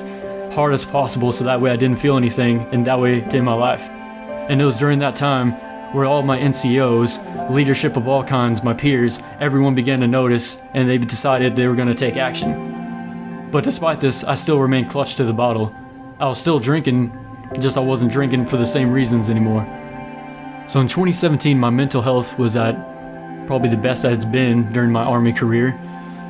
hard 0.54 0.74
as 0.74 0.84
possible 0.84 1.32
so 1.32 1.46
that 1.46 1.62
way 1.62 1.72
I 1.72 1.78
didn't 1.78 2.02
feel 2.02 2.18
anything 2.18 2.68
and 2.74 2.86
that 2.86 3.00
way 3.00 3.22
to 3.22 3.38
end 3.38 3.46
my 3.46 3.54
life. 3.54 3.90
And 4.50 4.62
it 4.62 4.66
was 4.66 4.78
during 4.78 5.00
that 5.00 5.16
time 5.16 5.54
where 5.94 6.06
all 6.06 6.22
my 6.22 6.38
NCOs, 6.38 7.50
leadership 7.50 7.96
of 7.96 8.08
all 8.08 8.24
kinds, 8.24 8.64
my 8.64 8.74
peers, 8.74 9.20
everyone 9.40 9.76
began 9.76 10.00
to 10.02 10.08
notice 10.08 10.58
and 10.74 10.90
they 10.90 10.98
decided 10.98 11.56
they 11.56 11.68
were 11.68 11.76
going 11.76 11.88
to 11.88 11.96
take 11.96 12.18
action. 12.18 13.50
But 13.52 13.64
despite 13.64 14.00
this, 14.00 14.24
I 14.24 14.36
still 14.36 14.60
remained 14.60 14.90
clutched 14.90 15.18
to 15.18 15.24
the 15.24 15.34
bottle. 15.34 15.74
I 16.20 16.28
was 16.28 16.42
still 16.42 16.60
drinking, 16.60 17.12
just 17.60 17.78
I 17.78 17.82
wasn't 17.82 18.12
drinking 18.12 18.48
for 18.48 18.58
the 18.58 18.66
same 18.66 18.92
reasons 18.92 19.30
anymore. 19.30 19.64
So 20.68 20.80
in 20.80 20.88
2017, 20.88 21.58
my 21.58 21.70
mental 21.70 22.02
health 22.02 22.38
was 22.38 22.56
at 22.56 22.74
probably 23.48 23.70
the 23.70 23.78
best 23.78 24.02
that 24.04 24.12
it's 24.12 24.26
been 24.26 24.74
during 24.74 24.92
my 24.92 25.04
Army 25.04 25.32
career. 25.32 25.80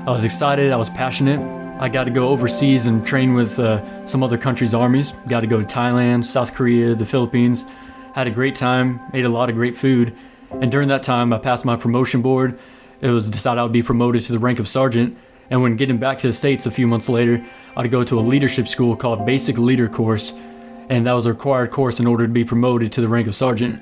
I 0.06 0.12
was 0.12 0.24
excited, 0.24 0.72
I 0.72 0.76
was 0.76 0.90
passionate. 0.90 1.40
I 1.80 1.90
got 1.90 2.04
to 2.04 2.12
go 2.12 2.28
overseas 2.30 2.86
and 2.86 3.06
train 3.06 3.34
with 3.34 3.58
uh, 3.60 4.06
some 4.06 4.22
other 4.22 4.38
countries' 4.38 4.74
armies. 4.74 5.14
Got 5.28 5.42
to 5.42 5.48
go 5.48 5.62
to 5.62 5.66
Thailand, 5.66 6.26
South 6.26 6.54
Korea, 6.54 6.94
the 6.94 7.06
Philippines. 7.06 7.66
Had 8.14 8.28
a 8.28 8.32
great 8.32 8.54
time, 8.54 9.00
ate 9.12 9.26
a 9.26 9.30
lot 9.30 9.50
of 9.50 9.56
great 9.56 9.76
food. 9.76 10.16
And 10.52 10.72
during 10.72 10.88
that 10.90 11.02
time, 11.02 11.34
I 11.34 11.40
passed 11.40 11.66
my 11.66 11.76
promotion 11.76 12.22
board. 12.22 12.60
It 13.02 13.10
was 13.10 13.28
decided 13.28 13.60
I 13.60 13.64
would 13.64 13.72
be 13.72 13.82
promoted 13.82 14.24
to 14.26 14.32
the 14.32 14.38
rank 14.38 14.60
of 14.60 14.68
sergeant. 14.68 15.18
And 15.50 15.64
when 15.64 15.78
getting 15.78 15.98
back 15.98 16.20
to 16.20 16.28
the 16.28 16.34
States 16.34 16.68
a 16.68 16.72
few 16.72 16.86
months 16.86 17.10
later, 17.10 17.44
I'd 17.76 17.90
go 17.90 18.04
to 18.04 18.20
a 18.20 18.22
leadership 18.22 18.68
school 18.68 18.96
called 18.96 19.26
Basic 19.26 19.58
Leader 19.58 19.90
Course. 19.90 20.32
And 20.90 21.08
that 21.08 21.14
was 21.14 21.26
a 21.26 21.34
required 21.34 21.72
course 21.72 22.00
in 22.00 22.06
order 22.06 22.28
to 22.28 22.32
be 22.32 22.46
promoted 22.46 22.92
to 22.92 23.02
the 23.02 23.08
rank 23.08 23.28
of 23.28 23.34
sergeant. 23.34 23.82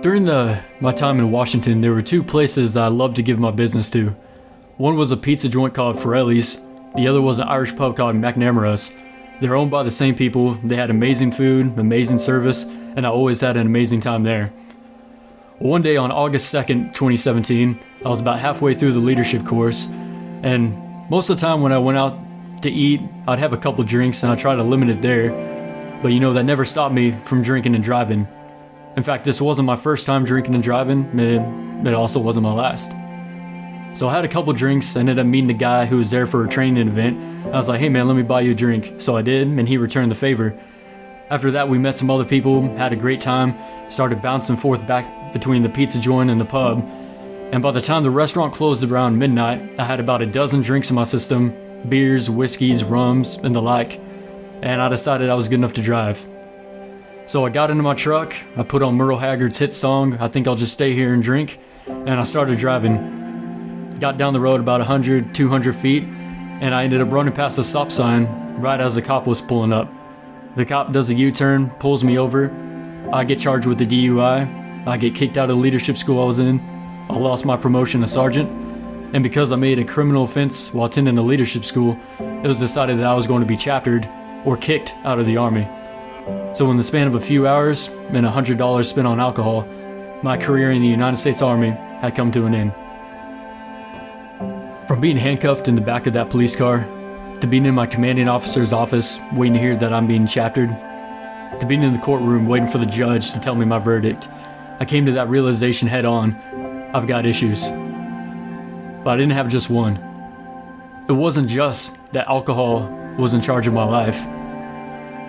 During 0.00 0.24
the, 0.24 0.62
my 0.80 0.92
time 0.92 1.18
in 1.18 1.30
Washington, 1.30 1.82
there 1.82 1.92
were 1.92 2.00
two 2.00 2.22
places 2.22 2.72
that 2.72 2.84
I 2.84 2.88
loved 2.88 3.16
to 3.16 3.22
give 3.22 3.38
my 3.38 3.50
business 3.50 3.90
to. 3.90 4.16
One 4.78 4.96
was 4.96 5.12
a 5.12 5.16
pizza 5.16 5.48
joint 5.48 5.74
called 5.74 5.96
Farrelli's, 5.96 6.58
the 6.96 7.06
other 7.06 7.20
was 7.20 7.38
an 7.38 7.48
Irish 7.48 7.76
pub 7.76 7.98
called 7.98 8.16
McNamara's. 8.16 8.92
They're 9.42 9.56
owned 9.56 9.70
by 9.70 9.82
the 9.82 9.90
same 9.90 10.14
people, 10.14 10.54
they 10.64 10.76
had 10.76 10.88
amazing 10.88 11.32
food, 11.32 11.78
amazing 11.78 12.18
service, 12.18 12.64
and 12.96 13.06
I 13.06 13.10
always 13.10 13.40
had 13.40 13.56
an 13.56 13.66
amazing 13.66 14.00
time 14.00 14.22
there. 14.22 14.52
One 15.58 15.82
day 15.82 15.96
on 15.96 16.12
August 16.12 16.52
2nd, 16.54 16.94
2017, 16.94 17.80
I 18.04 18.08
was 18.08 18.20
about 18.20 18.38
halfway 18.38 18.74
through 18.74 18.92
the 18.92 19.00
leadership 19.00 19.44
course, 19.44 19.86
and 20.42 21.10
most 21.10 21.30
of 21.30 21.36
the 21.36 21.40
time 21.40 21.62
when 21.62 21.72
I 21.72 21.78
went 21.78 21.98
out 21.98 22.16
to 22.62 22.70
eat, 22.70 23.00
I'd 23.26 23.38
have 23.38 23.52
a 23.52 23.56
couple 23.56 23.82
drinks 23.84 24.22
and 24.22 24.30
I'd 24.30 24.38
try 24.38 24.54
to 24.54 24.62
limit 24.62 24.88
it 24.88 25.02
there, 25.02 25.30
but 26.02 26.08
you 26.08 26.20
know, 26.20 26.32
that 26.34 26.44
never 26.44 26.64
stopped 26.64 26.94
me 26.94 27.12
from 27.24 27.42
drinking 27.42 27.74
and 27.74 27.82
driving. 27.82 28.28
In 28.96 29.02
fact, 29.02 29.24
this 29.24 29.40
wasn't 29.40 29.66
my 29.66 29.76
first 29.76 30.06
time 30.06 30.24
drinking 30.24 30.54
and 30.54 30.62
driving, 30.62 31.18
it, 31.18 31.86
it 31.86 31.94
also 31.94 32.20
wasn't 32.20 32.44
my 32.44 32.52
last. 32.52 32.90
So 33.98 34.08
I 34.08 34.14
had 34.14 34.24
a 34.24 34.28
couple 34.28 34.52
drinks, 34.52 34.94
ended 34.94 35.18
up 35.18 35.26
meeting 35.26 35.50
a 35.50 35.54
guy 35.54 35.86
who 35.86 35.96
was 35.96 36.10
there 36.10 36.26
for 36.26 36.44
a 36.44 36.48
training 36.48 36.86
event. 36.86 37.18
I 37.46 37.56
was 37.56 37.68
like, 37.68 37.80
hey 37.80 37.88
man, 37.88 38.06
let 38.06 38.16
me 38.16 38.22
buy 38.22 38.42
you 38.42 38.52
a 38.52 38.54
drink. 38.54 39.00
So 39.00 39.16
I 39.16 39.22
did, 39.22 39.48
and 39.48 39.68
he 39.68 39.76
returned 39.76 40.12
the 40.12 40.14
favor. 40.16 40.56
After 41.30 41.50
that, 41.50 41.68
we 41.68 41.78
met 41.78 41.98
some 41.98 42.10
other 42.10 42.24
people, 42.24 42.74
had 42.76 42.92
a 42.92 42.96
great 42.96 43.20
time, 43.20 43.54
started 43.90 44.22
bouncing 44.22 44.56
forth 44.56 44.86
back 44.86 45.32
between 45.32 45.62
the 45.62 45.68
pizza 45.68 46.00
joint 46.00 46.30
and 46.30 46.40
the 46.40 46.44
pub. 46.44 46.78
And 47.52 47.62
by 47.62 47.70
the 47.70 47.80
time 47.82 48.02
the 48.02 48.10
restaurant 48.10 48.54
closed 48.54 48.82
around 48.82 49.18
midnight, 49.18 49.78
I 49.78 49.84
had 49.84 50.00
about 50.00 50.22
a 50.22 50.26
dozen 50.26 50.62
drinks 50.62 50.88
in 50.90 50.96
my 50.96 51.04
system 51.04 51.54
beers, 51.88 52.28
whiskeys, 52.28 52.82
rums, 52.82 53.36
and 53.36 53.54
the 53.54 53.62
like. 53.62 54.00
And 54.62 54.82
I 54.82 54.88
decided 54.88 55.30
I 55.30 55.34
was 55.34 55.48
good 55.48 55.56
enough 55.56 55.74
to 55.74 55.82
drive. 55.82 56.24
So 57.26 57.44
I 57.44 57.50
got 57.50 57.70
into 57.70 57.82
my 57.82 57.94
truck, 57.94 58.34
I 58.56 58.62
put 58.62 58.82
on 58.82 58.94
Merle 58.94 59.18
Haggard's 59.18 59.58
hit 59.58 59.74
song, 59.74 60.16
I 60.18 60.28
Think 60.28 60.48
I'll 60.48 60.56
Just 60.56 60.72
Stay 60.72 60.94
Here 60.94 61.12
and 61.12 61.22
Drink, 61.22 61.60
and 61.86 62.10
I 62.10 62.22
started 62.22 62.58
driving. 62.58 63.90
Got 64.00 64.16
down 64.16 64.32
the 64.32 64.40
road 64.40 64.60
about 64.60 64.80
100, 64.80 65.34
200 65.34 65.76
feet, 65.76 66.04
and 66.04 66.74
I 66.74 66.84
ended 66.84 67.02
up 67.02 67.12
running 67.12 67.34
past 67.34 67.58
a 67.58 67.64
stop 67.64 67.92
sign 67.92 68.26
right 68.60 68.80
as 68.80 68.94
the 68.94 69.02
cop 69.02 69.26
was 69.26 69.42
pulling 69.42 69.72
up. 69.72 69.92
The 70.58 70.66
cop 70.66 70.90
does 70.90 71.08
a 71.08 71.14
U 71.14 71.30
turn, 71.30 71.70
pulls 71.78 72.02
me 72.02 72.18
over. 72.18 72.50
I 73.12 73.22
get 73.22 73.38
charged 73.38 73.64
with 73.64 73.78
the 73.78 73.84
DUI. 73.84 74.88
I 74.88 74.96
get 74.96 75.14
kicked 75.14 75.36
out 75.36 75.48
of 75.48 75.56
the 75.56 75.62
leadership 75.62 75.96
school 75.96 76.20
I 76.20 76.26
was 76.26 76.40
in. 76.40 76.58
I 77.08 77.16
lost 77.16 77.44
my 77.44 77.56
promotion 77.56 78.00
to 78.00 78.08
sergeant. 78.08 78.50
And 79.14 79.22
because 79.22 79.52
I 79.52 79.56
made 79.56 79.78
a 79.78 79.84
criminal 79.84 80.24
offense 80.24 80.74
while 80.74 80.86
attending 80.86 81.16
a 81.16 81.22
leadership 81.22 81.64
school, 81.64 81.96
it 82.18 82.48
was 82.48 82.58
decided 82.58 82.98
that 82.98 83.06
I 83.06 83.14
was 83.14 83.28
going 83.28 83.40
to 83.40 83.46
be 83.46 83.56
chaptered 83.56 84.10
or 84.44 84.56
kicked 84.56 84.96
out 85.04 85.20
of 85.20 85.26
the 85.26 85.36
Army. 85.36 85.68
So, 86.56 86.68
in 86.72 86.76
the 86.76 86.82
span 86.82 87.06
of 87.06 87.14
a 87.14 87.20
few 87.20 87.46
hours 87.46 87.86
and 88.08 88.26
$100 88.26 88.84
spent 88.84 89.06
on 89.06 89.20
alcohol, 89.20 89.62
my 90.24 90.36
career 90.36 90.72
in 90.72 90.82
the 90.82 90.88
United 90.88 91.18
States 91.18 91.40
Army 91.40 91.70
had 91.70 92.16
come 92.16 92.32
to 92.32 92.46
an 92.46 92.54
end. 92.56 92.72
From 94.88 95.00
being 95.00 95.18
handcuffed 95.18 95.68
in 95.68 95.76
the 95.76 95.80
back 95.80 96.08
of 96.08 96.14
that 96.14 96.30
police 96.30 96.56
car, 96.56 96.80
to 97.40 97.46
being 97.46 97.66
in 97.66 97.74
my 97.74 97.86
commanding 97.86 98.28
officer's 98.28 98.72
office 98.72 99.18
waiting 99.32 99.54
to 99.54 99.60
hear 99.60 99.76
that 99.76 99.92
I'm 99.92 100.06
being 100.06 100.26
chaptered, 100.26 100.68
to 101.60 101.66
being 101.66 101.82
in 101.82 101.92
the 101.92 101.98
courtroom 102.00 102.48
waiting 102.48 102.68
for 102.68 102.78
the 102.78 102.86
judge 102.86 103.30
to 103.32 103.38
tell 103.38 103.54
me 103.54 103.64
my 103.64 103.78
verdict, 103.78 104.28
I 104.80 104.84
came 104.84 105.06
to 105.06 105.12
that 105.12 105.28
realization 105.28 105.88
head 105.88 106.04
on 106.04 106.34
I've 106.94 107.06
got 107.06 107.26
issues. 107.26 107.68
But 107.68 109.10
I 109.10 109.16
didn't 109.16 109.32
have 109.32 109.48
just 109.48 109.70
one. 109.70 109.96
It 111.08 111.12
wasn't 111.12 111.48
just 111.48 111.98
that 112.12 112.26
alcohol 112.28 112.88
was 113.18 113.34
in 113.34 113.40
charge 113.40 113.66
of 113.66 113.74
my 113.74 113.84
life. 113.84 114.18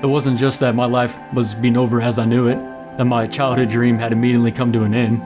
It 0.02 0.08
wasn't 0.08 0.40
just 0.40 0.62
that 0.62 0.76
my 0.76 0.86
life 0.86 1.16
was 1.34 1.54
being 1.54 1.78
over 1.78 2.02
as 2.02 2.18
I 2.18 2.26
knew 2.26 2.48
it, 2.48 2.60
that 2.98 3.06
my 3.06 3.28
childhood 3.28 3.70
dream 3.70 3.98
had 3.98 4.14
immediately 4.14 4.52
come 4.52 4.72
to 4.74 4.84
an 4.84 4.94
end, 4.94 5.26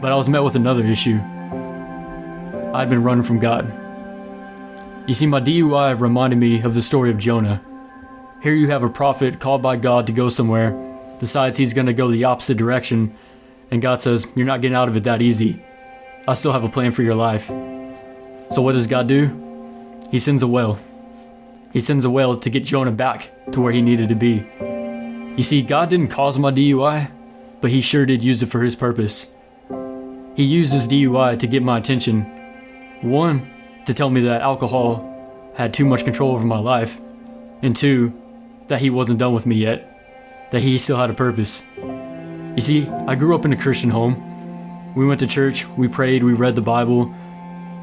but 0.00 0.10
I 0.10 0.16
was 0.16 0.28
met 0.28 0.42
with 0.42 0.56
another 0.56 0.84
issue. 0.84 1.20
I'd 2.74 2.88
been 2.88 3.02
running 3.02 3.24
from 3.24 3.38
God. 3.38 3.81
You 5.06 5.14
see, 5.14 5.26
my 5.26 5.40
DUI 5.40 5.98
reminded 5.98 6.36
me 6.36 6.62
of 6.62 6.74
the 6.74 6.82
story 6.82 7.10
of 7.10 7.18
Jonah. 7.18 7.60
Here 8.42 8.54
you 8.54 8.70
have 8.70 8.82
a 8.82 8.88
prophet 8.88 9.40
called 9.40 9.60
by 9.60 9.76
God 9.76 10.06
to 10.06 10.12
go 10.12 10.28
somewhere, 10.28 10.70
decides 11.18 11.56
he's 11.56 11.74
going 11.74 11.86
to 11.86 11.92
go 11.92 12.10
the 12.10 12.24
opposite 12.24 12.56
direction, 12.56 13.16
and 13.70 13.82
God 13.82 14.00
says, 14.00 14.26
You're 14.36 14.46
not 14.46 14.60
getting 14.60 14.76
out 14.76 14.88
of 14.88 14.96
it 14.96 15.04
that 15.04 15.20
easy. 15.20 15.62
I 16.28 16.34
still 16.34 16.52
have 16.52 16.62
a 16.62 16.68
plan 16.68 16.92
for 16.92 17.02
your 17.02 17.16
life. 17.16 17.48
So, 17.48 18.62
what 18.62 18.72
does 18.72 18.86
God 18.86 19.08
do? 19.08 19.98
He 20.10 20.18
sends 20.18 20.42
a 20.42 20.46
whale. 20.46 20.78
He 21.72 21.80
sends 21.80 22.04
a 22.04 22.10
whale 22.10 22.38
to 22.38 22.50
get 22.50 22.64
Jonah 22.64 22.92
back 22.92 23.30
to 23.52 23.60
where 23.60 23.72
he 23.72 23.82
needed 23.82 24.08
to 24.10 24.14
be. 24.14 24.46
You 25.36 25.42
see, 25.42 25.62
God 25.62 25.88
didn't 25.88 26.08
cause 26.08 26.38
my 26.38 26.52
DUI, 26.52 27.10
but 27.62 27.70
He 27.70 27.80
sure 27.80 28.04
did 28.04 28.22
use 28.22 28.42
it 28.42 28.50
for 28.50 28.62
His 28.62 28.76
purpose. 28.76 29.28
He 30.36 30.44
used 30.44 30.74
His 30.74 30.86
DUI 30.86 31.38
to 31.38 31.46
get 31.46 31.62
my 31.62 31.78
attention. 31.78 32.22
One, 33.00 33.50
to 33.86 33.94
tell 33.94 34.10
me 34.10 34.22
that 34.22 34.42
alcohol 34.42 35.08
had 35.54 35.74
too 35.74 35.84
much 35.84 36.04
control 36.04 36.32
over 36.32 36.44
my 36.44 36.58
life, 36.58 37.00
and 37.62 37.76
two, 37.76 38.12
that 38.68 38.80
He 38.80 38.90
wasn't 38.90 39.18
done 39.18 39.34
with 39.34 39.46
me 39.46 39.56
yet, 39.56 40.48
that 40.50 40.60
He 40.60 40.78
still 40.78 40.96
had 40.96 41.10
a 41.10 41.14
purpose. 41.14 41.62
You 41.76 42.60
see, 42.60 42.88
I 42.88 43.14
grew 43.14 43.34
up 43.34 43.44
in 43.44 43.52
a 43.52 43.56
Christian 43.56 43.90
home. 43.90 44.94
We 44.94 45.06
went 45.06 45.20
to 45.20 45.26
church, 45.26 45.66
we 45.68 45.88
prayed, 45.88 46.22
we 46.22 46.32
read 46.32 46.54
the 46.54 46.62
Bible. 46.62 47.14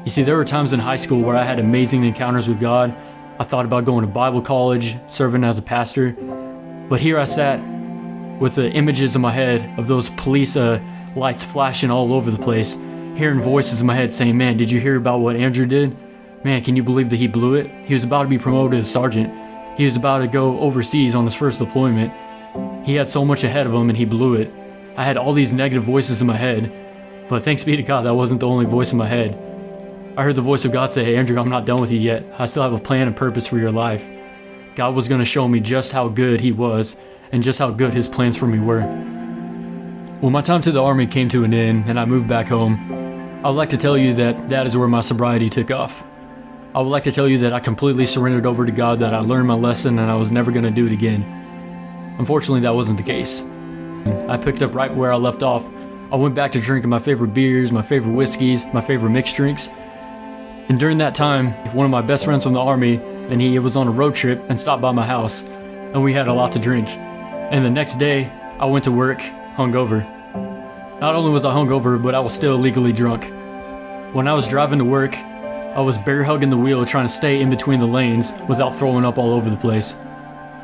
You 0.04 0.10
see, 0.10 0.22
there 0.22 0.36
were 0.36 0.44
times 0.44 0.72
in 0.72 0.80
high 0.80 0.96
school 0.96 1.20
where 1.20 1.36
I 1.36 1.42
had 1.42 1.58
amazing 1.58 2.04
encounters 2.04 2.48
with 2.48 2.60
God 2.60 2.94
I 3.40 3.44
thought 3.44 3.64
about 3.64 3.86
going 3.86 4.04
to 4.04 4.10
Bible 4.12 4.42
college, 4.42 4.98
serving 5.06 5.44
as 5.44 5.56
a 5.56 5.62
pastor. 5.62 6.12
But 6.90 7.00
here 7.00 7.18
I 7.18 7.24
sat 7.24 7.58
with 8.38 8.56
the 8.56 8.70
images 8.70 9.16
in 9.16 9.22
my 9.22 9.32
head 9.32 9.78
of 9.78 9.88
those 9.88 10.10
police 10.10 10.56
uh, 10.56 10.78
lights 11.16 11.42
flashing 11.42 11.90
all 11.90 12.12
over 12.12 12.30
the 12.30 12.38
place, 12.38 12.74
hearing 13.16 13.40
voices 13.40 13.80
in 13.80 13.86
my 13.86 13.94
head 13.94 14.12
saying, 14.12 14.36
Man, 14.36 14.56
did 14.56 14.70
you 14.70 14.80
hear 14.80 14.96
about 14.96 15.20
what 15.20 15.36
Andrew 15.36 15.66
did? 15.66 15.96
Man, 16.44 16.62
can 16.62 16.76
you 16.76 16.82
believe 16.82 17.10
that 17.10 17.16
he 17.16 17.28
blew 17.28 17.54
it? 17.54 17.70
He 17.84 17.92
was 17.92 18.04
about 18.04 18.22
to 18.22 18.28
be 18.28 18.38
promoted 18.38 18.80
as 18.80 18.90
sergeant. 18.90 19.32
He 19.76 19.84
was 19.84 19.96
about 19.96 20.18
to 20.18 20.26
go 20.26 20.58
overseas 20.60 21.14
on 21.14 21.24
his 21.24 21.34
first 21.34 21.58
deployment. 21.58 22.12
He 22.84 22.94
had 22.94 23.08
so 23.08 23.24
much 23.24 23.44
ahead 23.44 23.66
of 23.66 23.74
him 23.74 23.88
and 23.88 23.96
he 23.96 24.04
blew 24.04 24.34
it. 24.34 24.52
I 24.96 25.04
had 25.04 25.16
all 25.16 25.32
these 25.32 25.52
negative 25.52 25.84
voices 25.84 26.20
in 26.20 26.26
my 26.26 26.36
head. 26.36 26.72
But 27.28 27.44
thanks 27.44 27.62
be 27.62 27.76
to 27.76 27.82
God, 27.82 28.06
that 28.06 28.14
wasn't 28.14 28.40
the 28.40 28.48
only 28.48 28.64
voice 28.64 28.92
in 28.92 28.98
my 28.98 29.06
head. 29.06 29.38
I 30.16 30.24
heard 30.24 30.34
the 30.36 30.42
voice 30.42 30.64
of 30.64 30.72
God 30.72 30.92
say, 30.92 31.04
Hey, 31.04 31.16
Andrew, 31.16 31.38
I'm 31.38 31.48
not 31.48 31.66
done 31.66 31.80
with 31.80 31.92
you 31.92 32.00
yet. 32.00 32.24
I 32.38 32.46
still 32.46 32.62
have 32.62 32.72
a 32.72 32.78
plan 32.78 33.06
and 33.06 33.16
purpose 33.16 33.46
for 33.46 33.58
your 33.58 33.70
life. 33.70 34.04
God 34.74 34.94
was 34.94 35.08
going 35.08 35.20
to 35.20 35.24
show 35.24 35.46
me 35.46 35.60
just 35.60 35.92
how 35.92 36.08
good 36.08 36.40
He 36.40 36.52
was 36.52 36.96
and 37.32 37.42
just 37.42 37.58
how 37.58 37.70
good 37.70 37.92
His 37.92 38.08
plans 38.08 38.36
for 38.36 38.46
me 38.46 38.58
were. 38.58 38.82
When 40.20 40.32
my 40.32 40.42
time 40.42 40.60
to 40.62 40.72
the 40.72 40.82
Army 40.82 41.06
came 41.06 41.28
to 41.30 41.44
an 41.44 41.54
end 41.54 41.84
and 41.86 41.98
I 41.98 42.04
moved 42.04 42.28
back 42.28 42.48
home, 42.48 42.99
I 43.42 43.48
would 43.48 43.56
like 43.56 43.70
to 43.70 43.78
tell 43.78 43.96
you 43.96 44.12
that 44.14 44.48
that 44.48 44.66
is 44.66 44.76
where 44.76 44.86
my 44.86 45.00
sobriety 45.00 45.48
took 45.48 45.70
off. 45.70 46.04
I 46.74 46.80
would 46.80 46.90
like 46.90 47.04
to 47.04 47.12
tell 47.12 47.26
you 47.26 47.38
that 47.38 47.54
I 47.54 47.60
completely 47.60 48.04
surrendered 48.04 48.44
over 48.44 48.66
to 48.66 48.72
God, 48.72 49.00
that 49.00 49.14
I 49.14 49.20
learned 49.20 49.48
my 49.48 49.54
lesson, 49.54 49.98
and 49.98 50.10
I 50.10 50.14
was 50.14 50.30
never 50.30 50.52
going 50.52 50.64
to 50.64 50.70
do 50.70 50.86
it 50.86 50.92
again. 50.92 51.22
Unfortunately, 52.18 52.60
that 52.60 52.74
wasn't 52.74 52.98
the 52.98 53.02
case. 53.02 53.42
I 54.28 54.36
picked 54.36 54.60
up 54.60 54.74
right 54.74 54.94
where 54.94 55.10
I 55.10 55.16
left 55.16 55.42
off. 55.42 55.64
I 56.12 56.16
went 56.16 56.34
back 56.34 56.52
to 56.52 56.60
drinking 56.60 56.90
my 56.90 56.98
favorite 56.98 57.32
beers, 57.32 57.72
my 57.72 57.80
favorite 57.80 58.12
whiskeys, 58.12 58.66
my 58.74 58.82
favorite 58.82 59.08
mixed 59.08 59.36
drinks. 59.36 59.68
And 60.68 60.78
during 60.78 60.98
that 60.98 61.14
time, 61.14 61.52
one 61.74 61.86
of 61.86 61.90
my 61.90 62.02
best 62.02 62.26
friends 62.26 62.44
from 62.44 62.52
the 62.52 62.60
army, 62.60 62.96
and 62.96 63.40
he 63.40 63.58
was 63.58 63.74
on 63.74 63.88
a 63.88 63.90
road 63.90 64.14
trip 64.14 64.44
and 64.50 64.60
stopped 64.60 64.82
by 64.82 64.92
my 64.92 65.06
house, 65.06 65.44
and 65.44 66.04
we 66.04 66.12
had 66.12 66.28
a 66.28 66.34
lot 66.34 66.52
to 66.52 66.58
drink. 66.58 66.88
And 66.88 67.64
the 67.64 67.70
next 67.70 67.98
day, 67.98 68.30
I 68.58 68.66
went 68.66 68.84
to 68.84 68.92
work 68.92 69.20
hungover. 69.56 70.19
Not 71.00 71.14
only 71.14 71.30
was 71.30 71.46
I 71.46 71.54
hungover, 71.54 72.00
but 72.00 72.14
I 72.14 72.20
was 72.20 72.34
still 72.34 72.58
legally 72.58 72.92
drunk. 72.92 73.24
When 74.14 74.28
I 74.28 74.34
was 74.34 74.46
driving 74.46 74.80
to 74.80 74.84
work, 74.84 75.16
I 75.16 75.80
was 75.80 75.96
bear 75.96 76.22
hugging 76.22 76.50
the 76.50 76.58
wheel 76.58 76.84
trying 76.84 77.06
to 77.06 77.12
stay 77.12 77.40
in 77.40 77.48
between 77.48 77.78
the 77.80 77.86
lanes 77.86 78.34
without 78.46 78.74
throwing 78.74 79.06
up 79.06 79.16
all 79.16 79.32
over 79.32 79.48
the 79.48 79.56
place. 79.56 79.96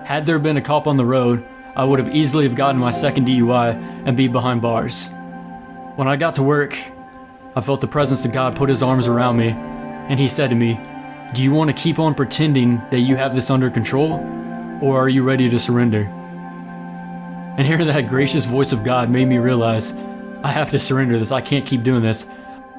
Had 0.04 0.26
there 0.26 0.38
been 0.38 0.58
a 0.58 0.60
cop 0.60 0.86
on 0.86 0.98
the 0.98 1.06
road, 1.06 1.42
I 1.74 1.84
would 1.84 1.98
have 2.00 2.14
easily 2.14 2.44
have 2.44 2.54
gotten 2.54 2.78
my 2.78 2.90
second 2.90 3.26
DUI 3.26 4.04
and 4.04 4.14
be 4.14 4.28
behind 4.28 4.60
bars. 4.60 5.08
When 5.94 6.06
I 6.06 6.16
got 6.16 6.34
to 6.34 6.42
work, 6.42 6.78
I 7.54 7.62
felt 7.62 7.80
the 7.80 7.86
presence 7.86 8.26
of 8.26 8.32
God 8.32 8.56
put 8.56 8.68
his 8.68 8.82
arms 8.82 9.06
around 9.06 9.38
me, 9.38 9.48
and 9.48 10.20
he 10.20 10.28
said 10.28 10.50
to 10.50 10.56
me, 10.56 10.78
Do 11.32 11.42
you 11.42 11.52
want 11.52 11.74
to 11.74 11.82
keep 11.82 11.98
on 11.98 12.14
pretending 12.14 12.82
that 12.90 13.00
you 13.00 13.16
have 13.16 13.34
this 13.34 13.48
under 13.48 13.70
control, 13.70 14.20
or 14.82 15.00
are 15.00 15.08
you 15.08 15.22
ready 15.22 15.48
to 15.48 15.58
surrender? 15.58 16.02
And 17.56 17.66
hearing 17.66 17.86
that 17.86 18.10
gracious 18.10 18.44
voice 18.44 18.72
of 18.72 18.84
God 18.84 19.08
made 19.08 19.28
me 19.28 19.38
realize 19.38 19.94
I 20.42 20.52
have 20.52 20.70
to 20.70 20.78
surrender 20.78 21.18
this. 21.18 21.32
I 21.32 21.40
can't 21.40 21.66
keep 21.66 21.82
doing 21.82 22.02
this. 22.02 22.26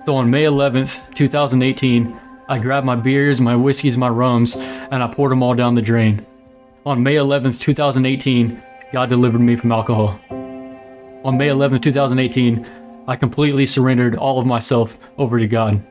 So 0.05 0.15
on 0.15 0.29
May 0.29 0.43
11th, 0.43 1.13
2018, 1.15 2.19
I 2.47 2.59
grabbed 2.59 2.85
my 2.85 2.95
beers, 2.95 3.41
my 3.41 3.55
whiskeys, 3.55 3.97
my 3.97 4.07
rums, 4.07 4.55
and 4.55 5.03
I 5.03 5.07
poured 5.07 5.31
them 5.31 5.43
all 5.43 5.53
down 5.53 5.75
the 5.75 5.81
drain. 5.81 6.25
On 6.85 7.03
May 7.03 7.15
11th, 7.15 7.59
2018, 7.59 8.63
God 8.93 9.09
delivered 9.09 9.41
me 9.41 9.57
from 9.57 9.73
alcohol. 9.73 10.19
On 10.29 11.37
May 11.37 11.49
11th, 11.49 11.81
2018, 11.81 12.65
I 13.07 13.15
completely 13.17 13.65
surrendered 13.65 14.15
all 14.15 14.39
of 14.39 14.45
myself 14.45 14.97
over 15.17 15.39
to 15.39 15.47
God. 15.47 15.85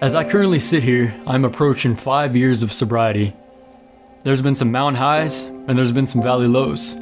As 0.00 0.14
I 0.14 0.24
currently 0.24 0.58
sit 0.58 0.82
here, 0.82 1.14
I'm 1.26 1.44
approaching 1.44 1.94
five 1.94 2.34
years 2.34 2.62
of 2.62 2.72
sobriety. 2.72 3.36
There's 4.24 4.40
been 4.40 4.56
some 4.56 4.72
mountain 4.72 5.00
highs, 5.00 5.44
and 5.44 5.76
there's 5.76 5.92
been 5.92 6.06
some 6.06 6.22
valley 6.22 6.46
lows. 6.46 6.94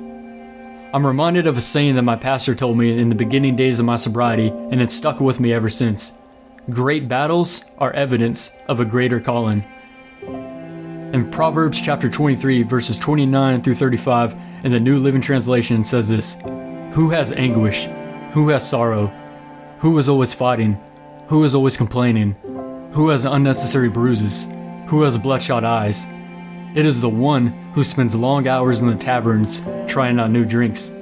I'm 0.93 1.07
reminded 1.07 1.47
of 1.47 1.57
a 1.57 1.61
saying 1.61 1.95
that 1.95 2.03
my 2.03 2.17
pastor 2.17 2.53
told 2.53 2.77
me 2.77 2.99
in 2.99 3.11
the 3.11 3.15
beginning 3.15 3.55
days 3.55 3.79
of 3.79 3.87
my 3.87 3.97
sobriety, 3.97 4.49
and 4.49 4.83
it's 4.83 4.93
stuck 4.93 5.21
with 5.21 5.39
me 5.39 5.53
ever 5.53 5.71
since. 5.71 6.15
Great 6.69 7.07
battles 7.07 7.65
are 7.79 7.93
evidence 7.93 8.51
of 8.67 8.81
a 8.81 8.85
greater 8.85 9.21
calling. 9.21 9.65
In 10.23 11.31
Proverbs 11.31 11.81
chapter 11.81 12.09
23, 12.09 12.65
verses 12.65 12.99
29 12.99 13.61
through 13.63 13.77
35, 13.77 14.35
in 14.65 14.73
the 14.73 14.81
New 14.81 14.99
Living 14.99 15.21
Translation 15.21 15.85
says 15.85 16.09
this 16.09 16.37
Who 16.95 17.11
has 17.11 17.31
anguish? 17.31 17.85
Who 18.33 18.49
has 18.49 18.69
sorrow? 18.69 19.13
Who 19.79 19.97
is 19.97 20.09
always 20.09 20.35
fighting? 20.35 20.81
Who 21.29 21.45
is 21.45 21.55
always 21.55 21.77
complaining? 21.77 22.33
Who 22.95 23.11
has 23.11 23.25
unnecessary 23.25 23.89
bruises? 23.89 24.49
Who 24.89 25.03
has 25.03 25.17
bloodshot 25.17 25.65
eyes? 25.65 26.05
It 26.73 26.87
is 26.87 27.01
the 27.01 27.09
one 27.09 27.49
who 27.75 27.83
spends 27.83 28.15
long 28.15 28.47
hours 28.47 28.81
in 28.81 28.87
the 28.87 28.95
taverns 28.95 29.61
trying 29.89 30.21
out 30.21 30.31
new 30.31 30.45
drinks. 30.45 30.93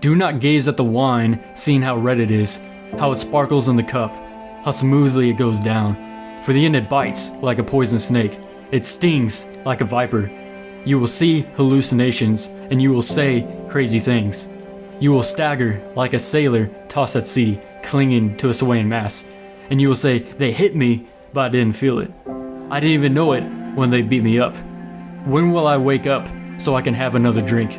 Do 0.00 0.16
not 0.16 0.40
gaze 0.40 0.66
at 0.66 0.78
the 0.78 0.84
wine, 0.84 1.44
seeing 1.54 1.82
how 1.82 1.98
red 1.98 2.18
it 2.18 2.30
is, 2.30 2.58
how 2.98 3.12
it 3.12 3.18
sparkles 3.18 3.68
in 3.68 3.76
the 3.76 3.82
cup, 3.82 4.10
how 4.64 4.70
smoothly 4.70 5.28
it 5.28 5.36
goes 5.36 5.60
down. 5.60 5.94
For 6.42 6.54
the 6.54 6.64
end 6.64 6.74
it 6.74 6.88
bites 6.88 7.28
like 7.42 7.58
a 7.58 7.62
poisonous 7.64 8.06
snake, 8.06 8.38
it 8.72 8.86
stings 8.86 9.44
like 9.66 9.82
a 9.82 9.84
viper. 9.84 10.30
You 10.86 10.98
will 10.98 11.06
see 11.06 11.42
hallucinations, 11.56 12.46
and 12.46 12.80
you 12.80 12.90
will 12.90 13.02
say 13.02 13.46
crazy 13.68 14.00
things. 14.00 14.48
You 15.00 15.12
will 15.12 15.22
stagger 15.22 15.82
like 15.96 16.14
a 16.14 16.18
sailor 16.18 16.70
tossed 16.88 17.14
at 17.14 17.26
sea, 17.26 17.60
clinging 17.82 18.38
to 18.38 18.48
a 18.48 18.54
swaying 18.54 18.88
mast. 18.88 19.26
And 19.68 19.82
you 19.82 19.88
will 19.88 19.96
say, 19.96 20.20
They 20.20 20.50
hit 20.50 20.74
me, 20.74 21.08
but 21.34 21.42
I 21.42 21.48
didn't 21.50 21.76
feel 21.76 21.98
it. 21.98 22.10
I 22.70 22.80
didn't 22.80 22.94
even 22.94 23.12
know 23.12 23.32
it 23.32 23.42
when 23.74 23.90
they 23.90 24.00
beat 24.00 24.22
me 24.22 24.38
up. 24.38 24.54
When 25.28 25.52
will 25.52 25.66
I 25.66 25.76
wake 25.76 26.06
up 26.06 26.26
so 26.56 26.74
I 26.74 26.80
can 26.80 26.94
have 26.94 27.14
another 27.14 27.42
drink? 27.42 27.76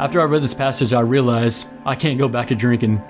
After 0.00 0.20
I 0.20 0.24
read 0.24 0.42
this 0.42 0.52
passage, 0.52 0.92
I 0.92 0.98
realized 0.98 1.68
I 1.86 1.94
can't 1.94 2.18
go 2.18 2.26
back 2.26 2.48
to 2.48 2.56
drinking. 2.56 3.00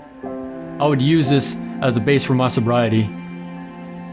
I 0.78 0.86
would 0.86 1.00
use 1.00 1.26
this 1.26 1.56
as 1.80 1.96
a 1.96 2.00
base 2.00 2.22
for 2.22 2.34
my 2.34 2.48
sobriety. 2.48 3.04